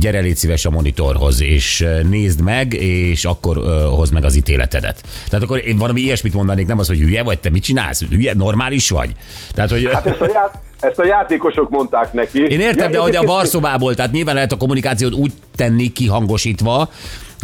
gyere 0.00 0.20
légy 0.20 0.36
szíves 0.36 0.64
a 0.64 0.70
monitorhoz, 0.70 1.42
és 1.42 1.86
nézd 2.10 2.40
meg, 2.40 2.72
és 2.72 3.24
akkor 3.24 3.56
ö, 3.56 3.86
hozd 3.96 4.12
meg 4.12 4.24
az 4.24 4.36
ítéletedet. 4.36 5.02
Tehát 5.28 5.44
akkor 5.44 5.66
én 5.66 5.76
valami 5.76 6.00
ilyesmit 6.00 6.34
mondanék, 6.34 6.66
nem 6.66 6.78
az, 6.78 6.86
hogy 6.86 6.98
hülye 6.98 7.22
vagy, 7.22 7.38
te 7.38 7.50
mit 7.50 7.62
csinálsz? 7.62 8.02
Hülye, 8.10 8.34
normális 8.34 8.90
vagy? 8.90 9.10
Tehát, 9.52 9.70
hogy... 9.70 9.88
Hát 9.92 10.06
ezt 10.06 10.20
a, 10.20 10.28
ját, 10.32 10.58
ezt 10.80 10.98
a 10.98 11.04
játékosok 11.04 11.70
mondták 11.70 12.12
neki. 12.12 12.38
Én 12.46 12.60
értem, 12.60 12.90
de 12.90 12.98
hogy 12.98 13.16
a 13.16 13.22
varszobából, 13.22 13.94
tehát 13.94 14.12
nyilván 14.12 14.34
lehet 14.34 14.52
a 14.52 14.56
kommunikációt 14.56 15.12
úgy 15.12 15.32
tenni 15.56 15.92
kihangosítva, 15.92 16.88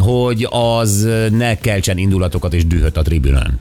hogy 0.01 0.47
az 0.49 1.07
ne 1.31 1.55
keltsen 1.55 1.97
indulatokat 1.97 2.53
és 2.53 2.67
dühöt 2.67 2.97
a 2.97 3.01
tribünön. 3.01 3.57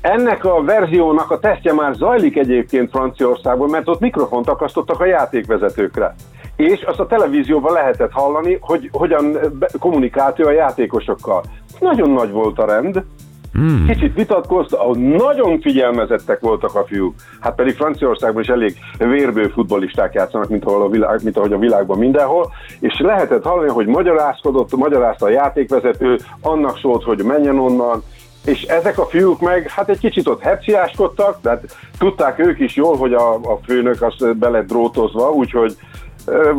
Ennek 0.00 0.44
a 0.44 0.62
verziónak 0.62 1.30
a 1.30 1.38
tesztje 1.38 1.72
már 1.72 1.94
zajlik 1.94 2.36
egyébként 2.36 2.90
Franciaországban, 2.90 3.70
mert 3.70 3.88
ott 3.88 4.00
mikrofont 4.00 4.48
akasztottak 4.48 5.00
a 5.00 5.06
játékvezetőkre. 5.06 6.14
És 6.56 6.80
azt 6.80 6.98
a 6.98 7.06
televízióban 7.06 7.72
lehetett 7.72 8.10
hallani, 8.10 8.58
hogy 8.60 8.88
hogyan 8.92 9.38
kommunikált 9.78 10.38
ő 10.38 10.44
a 10.44 10.52
játékosokkal. 10.52 11.42
Nagyon 11.80 12.10
nagy 12.10 12.30
volt 12.30 12.58
a 12.58 12.66
rend, 12.66 13.04
Hmm. 13.54 13.86
Kicsit 13.86 14.14
vitatkozta, 14.14 14.96
nagyon 14.96 15.60
figyelmezettek 15.60 16.40
voltak 16.40 16.74
a 16.74 16.84
fiúk. 16.86 17.14
Hát 17.40 17.54
pedig 17.54 17.74
Franciaországban 17.74 18.42
is 18.42 18.48
elég 18.48 18.76
vérbő 18.98 19.48
futbolisták 19.48 20.14
játszanak, 20.14 20.48
mint, 20.48 20.64
ahol 20.64 20.82
a 20.82 20.88
világ, 20.88 21.20
mint 21.22 21.36
ahogy 21.36 21.52
a 21.52 21.58
világban 21.58 21.98
mindenhol, 21.98 22.52
és 22.80 22.98
lehetett 22.98 23.44
hallani, 23.44 23.68
hogy 23.68 23.86
magyarázkodott, 23.86 24.76
magyarázta 24.76 25.26
a 25.26 25.30
játékvezető, 25.30 26.18
annak 26.40 26.78
szólt, 26.78 27.02
hogy 27.02 27.24
menjen 27.24 27.58
onnan, 27.58 28.02
és 28.44 28.62
ezek 28.62 28.98
a 28.98 29.06
fiúk 29.06 29.40
meg 29.40 29.68
hát 29.68 29.88
egy 29.88 29.98
kicsit 29.98 30.28
ott 30.28 30.42
hepciáskodtak, 30.42 31.38
de 31.42 31.50
hát 31.50 31.76
tudták 31.98 32.38
ők 32.38 32.58
is 32.58 32.76
jól, 32.76 32.96
hogy 32.96 33.12
a, 33.12 33.34
a 33.34 33.58
főnök 33.64 34.02
az 34.02 34.26
be 34.36 34.48
lett 34.48 34.66
drótozva, 34.66 35.30
úgyhogy 35.30 35.76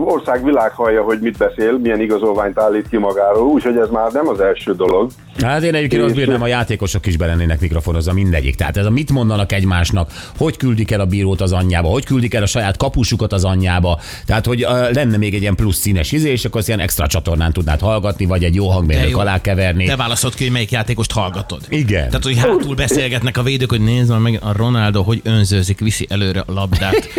ország 0.06 0.44
világ 0.44 0.72
hallja, 0.72 1.02
hogy 1.02 1.20
mit 1.20 1.38
beszél, 1.38 1.78
milyen 1.78 2.02
igazolványt 2.02 2.60
állít 2.60 2.90
ki 2.90 2.98
magáról, 2.98 3.48
úgyhogy 3.48 3.78
ez 3.78 3.90
már 3.90 4.12
nem 4.12 4.28
az 4.28 4.40
első 4.40 4.76
dolog. 4.76 5.12
Hát 5.42 5.64
én 5.64 5.76
egyébként 5.76 6.02
azt 6.02 6.12
És- 6.12 6.18
bírnám, 6.18 6.42
a 6.42 6.48
játékosok 6.48 7.06
is 7.06 7.18
belennének 7.18 7.62
mikrofonozva 7.62 8.14
mindegyik. 8.14 8.56
Tehát 8.56 8.78
ez 8.78 8.86
a 8.86 8.90
mit 8.90 9.12
mondanak 9.12 9.52
egymásnak, 9.52 10.12
hogy 10.38 10.58
küldik 10.58 10.92
el 10.92 11.00
a 11.00 11.06
bírót 11.06 11.42
az 11.42 11.52
anyjába, 11.52 11.88
hogy 11.88 12.06
küldik 12.06 12.34
el 12.34 12.44
a 12.44 12.46
saját 12.46 12.78
kapusukat 12.78 13.34
az 13.34 13.44
anyjába. 13.44 14.00
Tehát, 14.26 14.46
hogy 14.46 14.66
uh, 14.66 14.94
lenne 14.94 15.18
még 15.18 15.34
egy 15.34 15.42
ilyen 15.42 15.56
plusz 15.56 15.78
színes 15.78 16.12
izé, 16.12 16.32
és 16.32 16.46
akkor 16.46 16.60
azt 16.60 16.68
ilyen 16.68 16.80
extra 16.80 17.08
csatornán 17.08 17.54
tudnád 17.54 17.80
hallgatni, 17.80 18.26
vagy 18.26 18.44
egy 18.44 18.56
jó 18.56 18.68
hangmérnök 18.70 19.18
alá 19.18 19.42
keverni. 19.42 19.86
Te 19.86 19.96
választod 19.96 20.34
ki, 20.36 20.44
hogy 20.44 20.54
melyik 20.54 20.72
játékost 20.72 21.12
hallgatod. 21.12 21.60
Igen. 21.70 22.06
Tehát, 22.08 22.24
hogy 22.24 22.38
hátul 22.38 22.76
beszélgetnek 22.76 23.38
a 23.38 23.44
védők, 23.44 23.70
hogy 23.70 23.82
nézd 23.82 24.20
meg 24.22 24.40
a 24.42 24.52
Ronaldo, 24.58 25.02
hogy 25.02 25.22
önzőzik, 25.24 25.80
viszi 25.80 26.06
előre 26.10 26.44
a 26.46 26.52
labdát. 26.54 27.10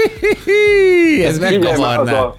ez 1.29 1.39
megkavarná. 1.39 2.35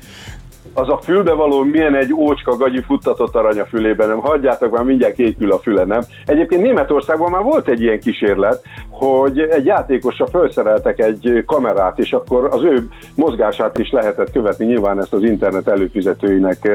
Az 0.73 0.89
a 0.89 0.97
fülbevaló 0.97 1.63
milyen 1.63 1.95
egy 1.95 2.13
ócska 2.13 2.55
gagyi 2.55 2.81
futtatott 2.81 3.35
arany 3.35 3.59
a 3.59 3.65
fülében, 3.65 4.07
nem 4.07 4.19
hagyjátok 4.19 4.71
már 4.71 4.83
mindjárt 4.83 5.15
kékül 5.15 5.51
a 5.51 5.59
füle, 5.59 5.83
nem? 5.83 6.01
Egyébként 6.25 6.61
Németországban 6.61 7.31
már 7.31 7.43
volt 7.43 7.67
egy 7.67 7.81
ilyen 7.81 7.99
kísérlet, 7.99 8.63
hogy 8.97 9.39
egy 9.39 9.65
játékosra 9.65 10.27
felszereltek 10.27 10.99
egy 10.99 11.43
kamerát, 11.45 11.99
és 11.99 12.11
akkor 12.11 12.47
az 12.51 12.63
ő 12.63 12.87
mozgását 13.15 13.77
is 13.77 13.91
lehetett 13.91 14.31
követni, 14.31 14.65
nyilván 14.65 14.99
ezt 14.99 15.13
az 15.13 15.23
internet 15.23 15.67
előfizetőinek 15.67 16.71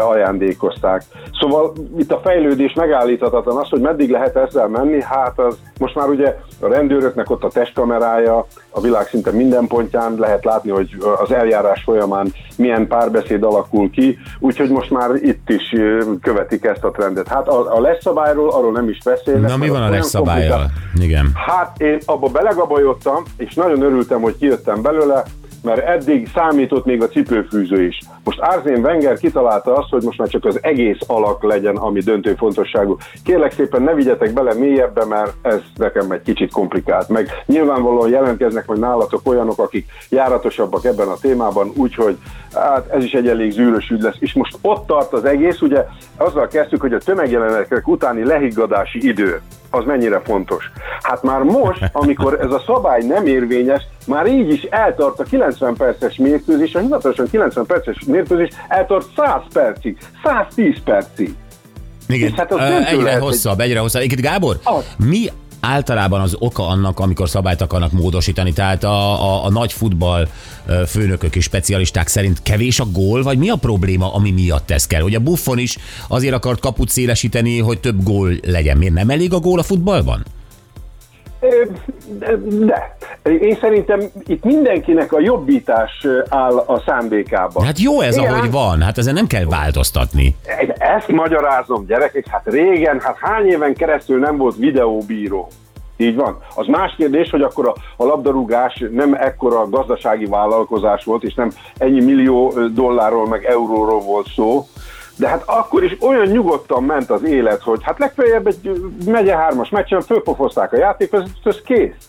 ajándékozták. 0.00 1.02
Szóval 1.40 1.72
itt 1.98 2.12
a 2.12 2.20
fejlődés 2.22 2.72
megállíthatatlan, 2.72 3.56
az, 3.56 3.68
hogy 3.68 3.80
meddig 3.80 4.10
lehet 4.10 4.36
ezzel 4.36 4.68
menni, 4.68 5.02
hát 5.02 5.38
az 5.38 5.58
most 5.78 5.94
már 5.94 6.08
ugye 6.08 6.36
a 6.60 6.68
rendőröknek 6.68 7.30
ott 7.30 7.44
a 7.44 7.48
testkamerája, 7.48 8.46
a 8.70 8.80
világ 8.80 9.06
szinte 9.06 9.30
minden 9.30 9.66
pontján 9.66 10.14
lehet 10.18 10.44
látni, 10.44 10.70
hogy 10.70 10.96
az 11.22 11.32
eljárás 11.32 11.82
folyamán 11.82 12.32
milyen 12.56 12.86
párbeszéd 12.86 13.42
alakul 13.42 13.90
ki, 13.90 14.18
úgyhogy 14.38 14.70
most 14.70 14.90
már 14.90 15.10
itt 15.14 15.50
is 15.50 15.74
követik 16.22 16.64
ezt 16.64 16.84
a 16.84 16.90
trendet. 16.90 17.28
Hát 17.28 17.48
a, 17.48 17.76
a 17.76 17.80
lesz 17.80 18.02
szabályról, 18.02 18.50
arról 18.50 18.72
nem 18.72 18.88
is 18.88 18.98
beszélnek. 19.04 19.50
Na 19.50 19.56
mi 19.56 19.68
van 19.68 19.82
a 19.82 19.88
legszabályjal? 19.88 20.56
komplikált. 20.58 20.70
Igen. 21.02 21.32
Hát 21.46 21.80
én 21.80 21.98
abba 22.04 22.28
belegabajodtam, 22.28 23.22
és 23.36 23.54
nagyon 23.54 23.82
örültem, 23.82 24.20
hogy 24.20 24.36
kijöttem 24.36 24.82
belőle, 24.82 25.24
mert 25.62 25.86
eddig 25.86 26.28
számított 26.34 26.84
még 26.84 27.02
a 27.02 27.08
cipőfűző 27.08 27.82
is. 27.82 27.98
Most 28.24 28.40
Arsene 28.40 28.78
Wenger 28.78 29.18
kitalálta 29.18 29.74
azt, 29.74 29.90
hogy 29.90 30.02
most 30.02 30.18
már 30.18 30.28
csak 30.28 30.44
az 30.44 30.58
egész 30.62 30.98
alak 31.06 31.42
legyen, 31.42 31.76
ami 31.76 32.00
döntő 32.00 32.34
fontosságú. 32.34 32.96
Kérlek 33.24 33.52
szépen 33.52 33.82
ne 33.82 33.94
vigyetek 33.94 34.32
bele 34.32 34.54
mélyebbe, 34.54 35.04
mert 35.04 35.32
ez 35.42 35.60
nekem 35.76 36.10
egy 36.10 36.22
kicsit 36.22 36.52
komplikált. 36.52 37.08
Meg 37.08 37.28
nyilvánvalóan 37.46 38.10
jelentkeznek 38.10 38.66
majd 38.66 38.80
nálatok 38.80 39.20
olyanok, 39.24 39.58
akik 39.58 39.86
járatosabbak 40.10 40.84
ebben 40.84 41.08
a 41.08 41.16
témában, 41.20 41.72
úgyhogy 41.76 42.16
hát 42.54 42.90
ez 42.90 43.04
is 43.04 43.12
egy 43.12 43.28
elég 43.28 43.50
zűrös 43.50 43.90
ügy 43.90 44.00
lesz. 44.00 44.16
És 44.18 44.34
most 44.34 44.58
ott 44.60 44.86
tart 44.86 45.12
az 45.12 45.24
egész, 45.24 45.60
ugye 45.60 45.84
azzal 46.16 46.46
kezdtük, 46.46 46.80
hogy 46.80 46.92
a 46.92 46.98
tömegjelenetek 46.98 47.88
utáni 47.88 48.24
lehiggadási 48.24 49.06
idő 49.08 49.40
az 49.70 49.84
mennyire 49.84 50.20
fontos. 50.24 50.70
Hát 51.02 51.22
már 51.22 51.42
most, 51.42 51.90
amikor 51.92 52.40
ez 52.40 52.50
a 52.50 52.62
szabály 52.66 53.02
nem 53.02 53.26
érvényes, 53.26 53.82
már 54.06 54.26
így 54.26 54.52
is 54.52 54.62
eltart 54.62 55.20
a 55.20 55.24
90 55.24 55.74
perces 55.74 56.16
mérkőzés, 56.16 56.74
a 56.74 56.78
hivatalosan 56.78 57.28
90 57.30 57.66
perces 57.66 57.96
mérkőzés 58.06 58.48
eltart 58.68 59.06
100 59.16 59.40
percig, 59.52 59.98
110 60.24 60.76
percig. 60.84 61.34
Igen, 62.08 62.28
És 62.28 62.34
hát 62.34 62.52
az 62.52 62.58
döntő 62.58 62.86
egyre 62.86 63.02
lehet, 63.02 63.22
hosszabb, 63.22 63.60
egyre 63.60 63.78
hosszabb. 63.78 64.02
Egyébként 64.02 64.28
Gábor, 64.28 64.58
Az. 64.64 64.84
mi 64.96 65.26
általában 65.60 66.20
az 66.20 66.36
oka 66.38 66.66
annak, 66.66 66.98
amikor 66.98 67.28
szabályt 67.28 67.60
akarnak 67.60 67.92
módosítani? 67.92 68.52
Tehát 68.52 68.84
a, 68.84 69.22
a, 69.22 69.44
a 69.44 69.50
nagy 69.50 69.72
futball 69.72 70.28
főnökök 70.86 71.36
és 71.36 71.44
specialisták 71.44 72.08
szerint 72.08 72.42
kevés 72.42 72.80
a 72.80 72.86
gól, 72.92 73.22
vagy 73.22 73.38
mi 73.38 73.48
a 73.48 73.56
probléma, 73.56 74.14
ami 74.14 74.30
miatt 74.30 74.70
ez 74.70 74.86
kell? 74.86 75.00
Hogy 75.00 75.14
a 75.14 75.20
Buffon 75.20 75.58
is 75.58 75.76
azért 76.08 76.34
akart 76.34 76.60
kaput 76.60 76.88
szélesíteni, 76.88 77.58
hogy 77.58 77.80
több 77.80 78.02
gól 78.02 78.32
legyen. 78.46 78.76
Miért 78.76 78.94
nem 78.94 79.10
elég 79.10 79.32
a 79.32 79.38
gól 79.38 79.58
a 79.58 79.62
futballban? 79.62 80.24
De. 82.48 82.96
Én 83.22 83.58
szerintem 83.60 84.00
itt 84.26 84.44
mindenkinek 84.44 85.12
a 85.12 85.20
jobbítás 85.20 86.06
áll 86.28 86.56
a 86.56 86.82
szándékában. 86.86 87.64
Hát 87.64 87.78
jó 87.78 88.00
ez, 88.00 88.16
Igen, 88.16 88.32
ahogy 88.32 88.50
van, 88.50 88.82
hát 88.82 88.98
ezen 88.98 89.14
nem 89.14 89.26
kell 89.26 89.44
változtatni. 89.44 90.36
Ezt 90.78 91.08
magyarázom, 91.08 91.86
gyerekek, 91.86 92.26
hát 92.28 92.42
régen, 92.44 93.00
hát 93.00 93.16
hány 93.20 93.46
éven 93.46 93.74
keresztül 93.74 94.18
nem 94.18 94.36
volt 94.36 94.56
videóbíró. 94.56 95.48
Így 95.96 96.14
van. 96.14 96.38
Az 96.54 96.66
más 96.66 96.94
kérdés, 96.96 97.30
hogy 97.30 97.42
akkor 97.42 97.68
a, 97.68 97.74
a 97.96 98.04
labdarúgás 98.04 98.84
nem 98.90 99.14
ekkora 99.14 99.68
gazdasági 99.68 100.24
vállalkozás 100.24 101.04
volt, 101.04 101.22
és 101.22 101.34
nem 101.34 101.50
ennyi 101.78 102.04
millió 102.04 102.52
dollárról, 102.74 103.28
meg 103.28 103.44
euróról 103.44 104.00
volt 104.00 104.26
szó, 104.34 104.66
de 105.16 105.28
hát 105.28 105.42
akkor 105.46 105.84
is 105.84 105.96
olyan 106.00 106.26
nyugodtan 106.26 106.84
ment 106.84 107.10
az 107.10 107.22
élet, 107.22 107.62
hogy 107.62 107.80
hát 107.82 107.98
legfeljebb 107.98 108.46
egy 108.46 108.70
megye 109.06 109.36
hármas 109.36 109.68
meccsen 109.68 110.00
fölpofozták 110.00 110.72
a 110.72 110.76
játékvezetőt, 110.76 111.46
ez 111.46 111.62
kész. 111.62 112.08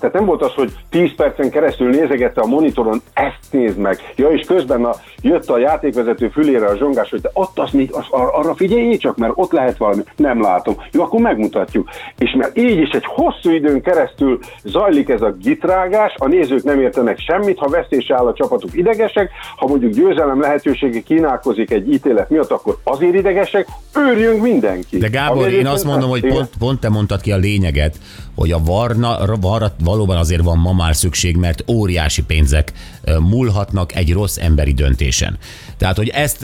Tehát 0.00 0.14
nem 0.14 0.24
volt 0.24 0.42
az, 0.42 0.52
hogy 0.54 0.72
10 0.90 1.14
percen 1.16 1.50
keresztül 1.50 1.90
nézegette 1.90 2.40
a 2.40 2.46
monitoron, 2.46 3.02
ezt 3.12 3.38
nézd 3.50 3.78
meg. 3.78 3.98
Ja, 4.16 4.28
és 4.28 4.46
közben 4.46 4.84
a, 4.84 4.94
jött 5.22 5.48
a 5.48 5.58
játékvezető 5.58 6.28
fülére 6.28 6.66
a 6.66 6.76
zsongás, 6.76 7.10
hogy 7.10 7.20
te 7.20 7.30
ott 7.32 7.58
azt, 7.58 7.74
az, 7.90 8.04
ar, 8.10 8.30
arra 8.32 8.54
figyelj 8.54 8.96
csak, 8.96 9.16
mert 9.16 9.32
ott 9.34 9.52
lehet 9.52 9.76
valami. 9.76 10.02
Nem 10.16 10.40
látom. 10.40 10.76
Jó, 10.92 11.02
akkor 11.02 11.20
megmutatjuk. 11.20 11.88
És 12.18 12.34
mert 12.38 12.58
így 12.58 12.78
is 12.78 12.90
egy 12.90 13.04
hosszú 13.06 13.50
időn 13.50 13.82
keresztül 13.82 14.38
zajlik 14.64 15.08
ez 15.08 15.22
a 15.22 15.34
gitrágás, 15.42 16.14
a 16.16 16.26
nézők 16.26 16.62
nem 16.62 16.80
értenek 16.80 17.18
semmit, 17.18 17.58
ha 17.58 17.68
vesztés 17.68 18.10
áll 18.10 18.26
a 18.26 18.32
csapatuk 18.32 18.76
idegesek, 18.76 19.30
ha 19.56 19.66
mondjuk 19.66 19.92
győzelem 19.92 20.40
lehetősége 20.40 21.00
kínálkozik 21.00 21.70
egy 21.70 21.92
ítélet 21.92 22.30
miatt, 22.30 22.50
akkor 22.50 22.78
azért 22.82 23.14
idegesek, 23.14 23.66
őrjünk 23.96 24.42
mindenki. 24.42 24.98
De 24.98 25.08
Gábor, 25.08 25.48
én 25.48 25.66
azt 25.66 25.84
mondom, 25.84 26.10
hogy 26.10 26.26
pont, 26.26 26.50
pont 26.58 26.80
te 26.80 26.88
mondtad 26.88 27.20
ki 27.20 27.32
a 27.32 27.36
lényeget, 27.36 27.96
hogy 28.34 28.52
a 28.52 28.58
varna, 28.64 29.18
varra 29.40 29.72
valóban 29.84 30.16
azért 30.16 30.42
van 30.42 30.58
ma 30.58 30.72
már 30.72 30.96
szükség, 30.96 31.36
mert 31.36 31.64
óriási 31.70 32.24
pénzek 32.24 32.72
múlhatnak 33.20 33.94
egy 33.94 34.12
rossz 34.12 34.36
emberi 34.36 34.72
döntésen. 35.08 35.38
Tehát, 35.76 35.96
hogy 35.96 36.08
ezt, 36.08 36.42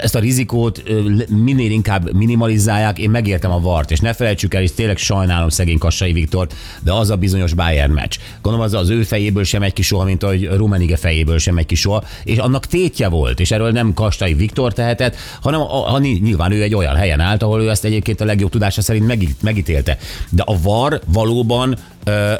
ezt 0.00 0.14
a 0.14 0.18
rizikót 0.18 0.82
minél 1.28 1.70
inkább 1.70 2.12
minimalizálják, 2.12 2.98
én 2.98 3.10
megértem 3.10 3.50
a 3.50 3.60
vart, 3.60 3.90
és 3.90 4.00
ne 4.00 4.12
felejtsük 4.12 4.54
el, 4.54 4.62
és 4.62 4.72
tényleg 4.72 4.96
sajnálom 4.96 5.48
szegény 5.48 5.78
Kassai 5.78 6.12
Viktort, 6.12 6.54
de 6.80 6.92
az 6.92 7.10
a 7.10 7.16
bizonyos 7.16 7.54
Bayern 7.54 7.92
meccs. 7.92 8.16
Gondolom 8.42 8.66
az 8.66 8.74
az 8.74 8.90
ő 8.90 9.02
fejéből 9.02 9.44
sem 9.44 9.62
egy 9.62 9.72
ki 9.72 9.82
soha, 9.82 10.04
mint 10.04 10.22
ahogy 10.22 10.46
Rumenige 10.46 10.96
fejéből 10.96 11.38
sem 11.38 11.58
egy 11.58 11.66
ki 11.66 11.74
soha, 11.74 12.04
és 12.24 12.38
annak 12.38 12.66
tétje 12.66 13.08
volt, 13.08 13.40
és 13.40 13.50
erről 13.50 13.70
nem 13.70 13.94
Kastai 13.94 14.34
Viktor 14.34 14.72
tehetett, 14.72 15.16
hanem 15.42 15.60
a, 15.60 15.94
a, 15.94 15.98
nyilván 15.98 16.52
ő 16.52 16.62
egy 16.62 16.74
olyan 16.74 16.96
helyen 16.96 17.20
állt, 17.20 17.42
ahol 17.42 17.62
ő 17.62 17.70
ezt 17.70 17.84
egyébként 17.84 18.20
a 18.20 18.24
legjobb 18.24 18.50
tudása 18.50 18.82
szerint 18.82 19.06
megít, 19.06 19.42
megítélte. 19.42 19.98
De 20.30 20.42
a 20.46 20.60
VAR 20.62 21.00
valóban 21.06 21.76
ö, 22.04 22.32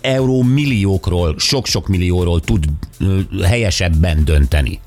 euró 0.00 0.42
milliókról, 0.42 1.34
sok-sok 1.36 1.88
millióról 1.88 2.40
tud 2.40 2.64
helyesebben 3.44 4.24
dönteni. 4.24 4.80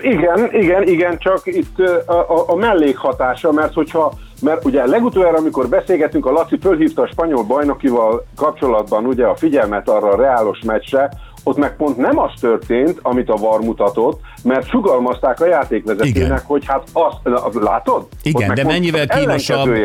Igen, 0.00 0.48
igen, 0.52 0.88
igen, 0.88 1.18
csak 1.18 1.40
itt 1.44 1.78
a, 2.06 2.12
a, 2.12 2.44
a 2.46 2.54
mellékhatása, 2.54 3.52
mert 3.52 3.74
hogyha 3.74 4.12
mert 4.42 4.64
ugye 4.64 4.86
legutoljára, 4.86 5.36
amikor 5.36 5.68
beszélgetünk, 5.68 6.26
a 6.26 6.30
Laci 6.30 6.58
fölhívta 6.60 7.02
a 7.02 7.06
spanyol 7.06 7.42
bajnokival 7.42 8.26
kapcsolatban 8.36 9.06
ugye 9.06 9.24
a 9.24 9.36
figyelmet 9.36 9.88
arra 9.88 10.08
a 10.08 10.16
reálos 10.16 10.58
meccsre, 10.66 11.10
ott 11.42 11.56
meg 11.56 11.76
pont 11.76 11.96
nem 11.96 12.18
az 12.18 12.30
történt, 12.40 12.98
amit 13.02 13.28
a 13.28 13.36
VAR 13.36 13.60
mutatott, 13.60 14.20
mert 14.42 14.68
sugalmazták 14.68 15.40
a 15.40 15.46
játékvezetőnek, 15.46 16.16
Igen. 16.16 16.42
hogy 16.44 16.64
hát 16.66 16.88
azt, 16.92 17.16
látod? 17.52 18.06
Igen, 18.22 18.54
de 18.54 18.64
mennyivel 18.64 19.06
kínosabb, 19.06 19.76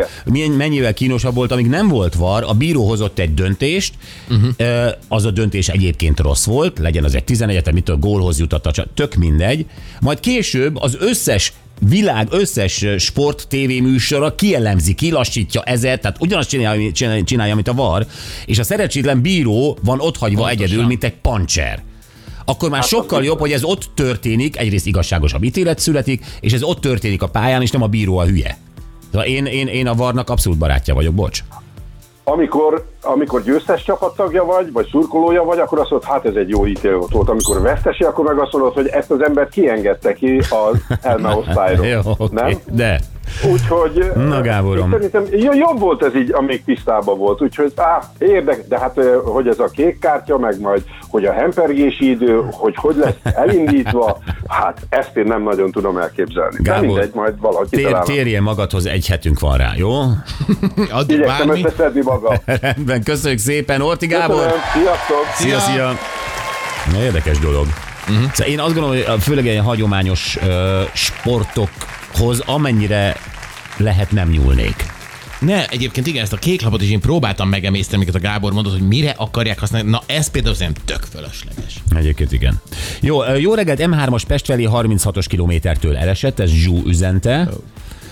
mennyivel 0.58 0.94
kínosabb 0.94 1.36
volt, 1.36 1.52
amíg 1.52 1.68
nem 1.68 1.88
volt 1.88 2.16
var, 2.16 2.44
a 2.48 2.54
bíró 2.54 2.88
hozott 2.88 3.20
egy 3.20 3.34
döntést, 3.34 3.94
uh-huh. 4.30 4.88
az 5.08 5.26
a 5.26 5.32
döntés 5.32 5.70
egyébként 5.70 6.20
rossz 6.20 6.46
volt, 6.46 6.80
legyen 6.80 7.04
az 7.04 7.16
egy 7.16 7.24
11 7.24 7.74
mitől 7.74 7.98
gólhoz 7.98 8.40
jutott 8.40 8.66
a 8.66 8.86
tök 8.94 9.16
mindegy, 9.16 9.66
majd 10.02 10.20
később 10.20 10.76
az 10.76 10.98
összes 11.00 11.54
világ 11.80 12.28
összes 12.32 12.86
sport 12.98 13.48
tévéműsora 13.48 14.36
kielemzi, 14.36 14.94
kilassítja 14.94 15.62
ezért, 15.62 16.02
tehát 16.02 16.18
ugyanazt 16.20 16.50
csinálja, 16.50 16.92
csinálja, 16.92 17.24
csinálja, 17.24 17.56
mint 17.56 17.68
a 17.68 17.74
VAR, 17.74 18.08
és 18.46 18.60
a 18.60 18.64
szerencsétlen 18.64 19.22
bíró 19.22 19.78
van 19.84 20.00
otthagyva 20.00 20.50
egyedül, 20.50 20.86
mint 20.86 21.04
egy 21.04 21.16
pancser. 21.16 21.84
Akkor 22.46 22.70
már 22.70 22.84
sokkal 22.84 23.24
jobb, 23.24 23.40
hogy 23.40 23.52
ez 23.52 23.64
ott 23.64 23.90
történik, 23.94 24.58
egyrészt 24.58 24.86
igazságosabb 24.86 25.44
ítélet 25.44 25.80
születik, 25.80 26.26
és 26.40 26.54
ez 26.54 26.64
ott 26.64 26.82
történik 26.82 27.22
a 27.22 27.28
pályán, 27.28 27.62
és 27.62 27.72
nem 27.72 27.82
a 27.82 27.88
bíró 27.88 28.18
a 28.18 28.26
hülye. 28.26 28.58
Szóval 29.12 29.28
én, 29.28 29.46
én, 29.46 29.68
én 29.68 29.88
a 29.88 29.96
varnak 29.96 30.30
abszolút 30.30 30.58
barátja 30.58 30.94
vagyok, 30.94 31.14
bocs. 31.14 31.44
Amikor, 32.30 32.86
amikor 33.02 33.42
győztes 33.42 33.84
csapattagja 33.84 34.46
vagy, 34.46 34.72
vagy 34.72 34.88
szurkolója 34.92 35.44
vagy, 35.44 35.60
akkor 35.60 35.80
azt 35.80 35.90
mondod, 35.90 36.10
hát 36.10 36.26
ez 36.26 36.36
egy 36.36 36.50
jó 36.50 36.66
ítélet 36.66 37.12
volt. 37.12 37.30
Amikor 37.30 37.62
vesztesi, 37.62 38.04
akkor 38.04 38.26
meg 38.26 38.40
azt 38.40 38.54
mondod, 38.54 38.74
hogy 38.74 38.88
ezt 38.88 39.12
az 39.12 39.22
embert 39.22 39.50
kiengedte 39.50 40.14
ki 40.14 40.38
az 40.38 40.98
elme 41.02 41.36
osztályról. 41.48 41.86
Jó, 41.86 42.00
oké. 42.18 42.34
Nem? 42.34 42.52
De. 42.72 43.00
Úgyhogy 43.52 44.12
Na, 44.16 44.42
Gáborom. 44.42 44.84
én 44.92 44.92
szerintem 44.92 45.40
jó- 45.40 45.54
jobb 45.54 45.80
volt 45.80 46.04
ez 46.04 46.16
így, 46.16 46.32
amíg 46.34 46.64
tisztában 46.64 47.18
volt. 47.18 47.42
Úgyhogy 47.42 47.72
á, 47.76 48.00
érdek, 48.18 48.68
de 48.68 48.80
hát 48.80 48.98
ö, 48.98 49.18
hogy 49.26 49.48
ez 49.48 49.60
a 49.60 49.66
kék 49.68 50.00
kártya, 50.00 50.38
meg 50.38 50.60
majd, 50.60 50.84
hogy 51.10 51.26
a 51.26 51.34
hempergési 51.34 52.10
idő, 52.10 52.42
hogy 52.52 52.74
hogy 52.78 52.96
lesz 52.96 53.36
elindítva, 53.36 54.18
hát 54.48 54.78
ezt 54.90 55.16
én 55.18 55.24
nem 55.24 55.44
nagyon 55.44 55.72
tudom 55.72 55.98
elképzelni. 55.98 56.56
de 56.62 56.72
Gábor, 56.72 56.86
mindegy, 56.86 57.12
majd 57.14 57.40
valahogy 57.40 57.68
Tér, 57.70 57.80
kitalálom. 57.80 58.08
térjen 58.08 58.44
magadhoz, 58.44 58.86
egy 58.86 59.08
hetünk 59.08 59.40
van 59.40 59.58
rá, 59.58 59.72
jó? 59.76 59.90
Addig 60.92 61.16
Igyekszem 61.18 61.48
bármi. 61.48 61.64
összeszedni 61.64 62.02
magam. 62.04 62.36
Rendben, 62.62 63.04
köszönjük 63.04 63.40
szépen, 63.40 63.82
Orti 63.82 64.08
Gábor! 64.08 64.36
Köszönöm, 64.36 64.60
sziasztok! 64.74 65.26
Szia, 65.36 65.60
szia! 65.60 65.92
Na, 66.92 67.04
érdekes 67.04 67.40
dolog. 67.40 67.66
Uh-huh. 68.10 68.32
Szóval 68.34 68.54
én 68.54 68.60
azt 68.60 68.74
gondolom, 68.74 68.90
hogy 68.98 69.06
a- 69.08 69.20
főleg 69.20 69.48
egy 69.48 69.60
hagyományos 69.64 70.38
ö, 70.48 70.82
sportokhoz 72.08 72.40
amennyire 72.40 73.16
lehet 73.78 74.12
nem 74.12 74.30
nyúlnék. 74.30 74.86
Ne, 75.40 75.68
egyébként 75.68 76.08
igen, 76.08 76.24
ezt 76.24 76.34
a 76.34 76.38
kék 76.38 76.62
lapot 76.62 76.82
is 76.82 76.90
én 76.90 77.00
próbáltam 77.00 77.50
megemészteni, 77.50 77.96
amiket 77.96 78.16
a 78.16 78.20
Gábor 78.20 78.54
mondott, 78.54 78.74
hogy 78.74 78.88
mire 78.88 79.14
akarják 79.18 79.60
használni. 79.60 79.90
Na, 79.90 80.02
ez 80.06 80.30
például 80.32 80.56
szerintem 80.56 80.84
tök 80.86 81.04
fölösleges. 81.12 81.84
Egyébként 81.96 82.32
igen. 82.32 82.62
Jó, 83.02 83.34
jó 83.36 83.54
reggelt, 83.54 83.80
M3-as 83.82 84.24
Pest 84.28 84.46
felé 84.46 84.68
36-os 84.72 85.26
kilométertől 85.28 85.98
elesett, 85.98 86.40
ez 86.40 86.50
Zsú 86.50 86.82
üzente. 86.86 87.50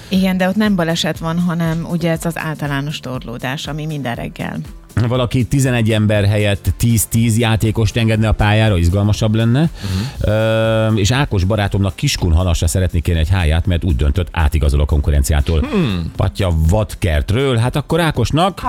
Igen, 0.10 0.38
de 0.38 0.48
ott 0.48 0.56
nem 0.56 0.76
baleset 0.76 1.18
van, 1.18 1.40
hanem 1.40 1.88
ugye 1.90 2.12
ez 2.12 2.26
az 2.26 2.38
általános 2.38 3.00
torlódás, 3.00 3.68
ami 3.68 3.86
minden 3.86 4.16
reggel. 4.16 4.58
Valaki 5.08 5.46
11 5.46 5.92
ember 5.92 6.26
helyett 6.26 6.74
10-10 6.80 7.38
játékost 7.38 7.98
engedne 7.98 8.28
a 8.28 8.32
pályára, 8.32 8.78
izgalmasabb 8.78 9.36
lenne. 9.36 9.62
Uh-huh. 9.62 10.36
Ö, 10.36 10.94
és 10.94 11.12
Ákos 11.12 11.44
barátomnak 11.44 11.96
Kiskun 11.96 12.34
halasra 12.34 12.68
szeretnék 12.68 13.04
kérni 13.04 13.22
egy 13.22 13.30
háját, 13.30 13.66
mert 13.66 13.84
úgy 13.84 13.96
döntött, 13.96 14.28
átigazol 14.32 14.80
a 14.80 14.86
konkurenciától. 14.86 15.60
Hmm. 15.60 16.12
Patya 16.16 16.52
vadkertről, 16.70 17.56
hát 17.58 17.76
akkor 17.76 18.00
Ákosnak 18.00 18.62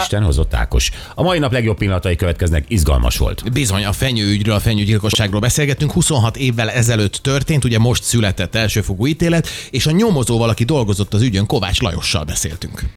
Isten 0.00 0.22
hozott 0.22 0.54
Ákos. 0.54 0.90
A 1.14 1.22
mai 1.22 1.38
nap 1.38 1.52
legjobb 1.52 1.76
pillanatai 1.76 2.16
következnek, 2.16 2.64
izgalmas 2.68 3.16
volt. 3.16 3.52
Bizony, 3.52 3.84
a 3.84 3.92
fenyőügyről, 3.92 4.54
a 4.54 4.60
fenyőgyilkosságról 4.60 5.40
beszélgettünk. 5.40 5.92
26 5.92 6.36
évvel 6.36 6.70
ezelőtt 6.70 7.14
történt, 7.14 7.64
ugye 7.64 7.78
most 7.78 8.02
született 8.02 8.54
elsőfogú 8.54 9.06
ítélet, 9.06 9.48
és 9.70 9.86
a 9.86 9.90
nyomozóval, 9.90 10.48
aki 10.48 10.64
dolgozott 10.64 11.14
az 11.14 11.22
ügyön, 11.22 11.46
Kovács 11.46 11.80
Lajossal 11.80 12.24
beszéltünk. 12.24 12.84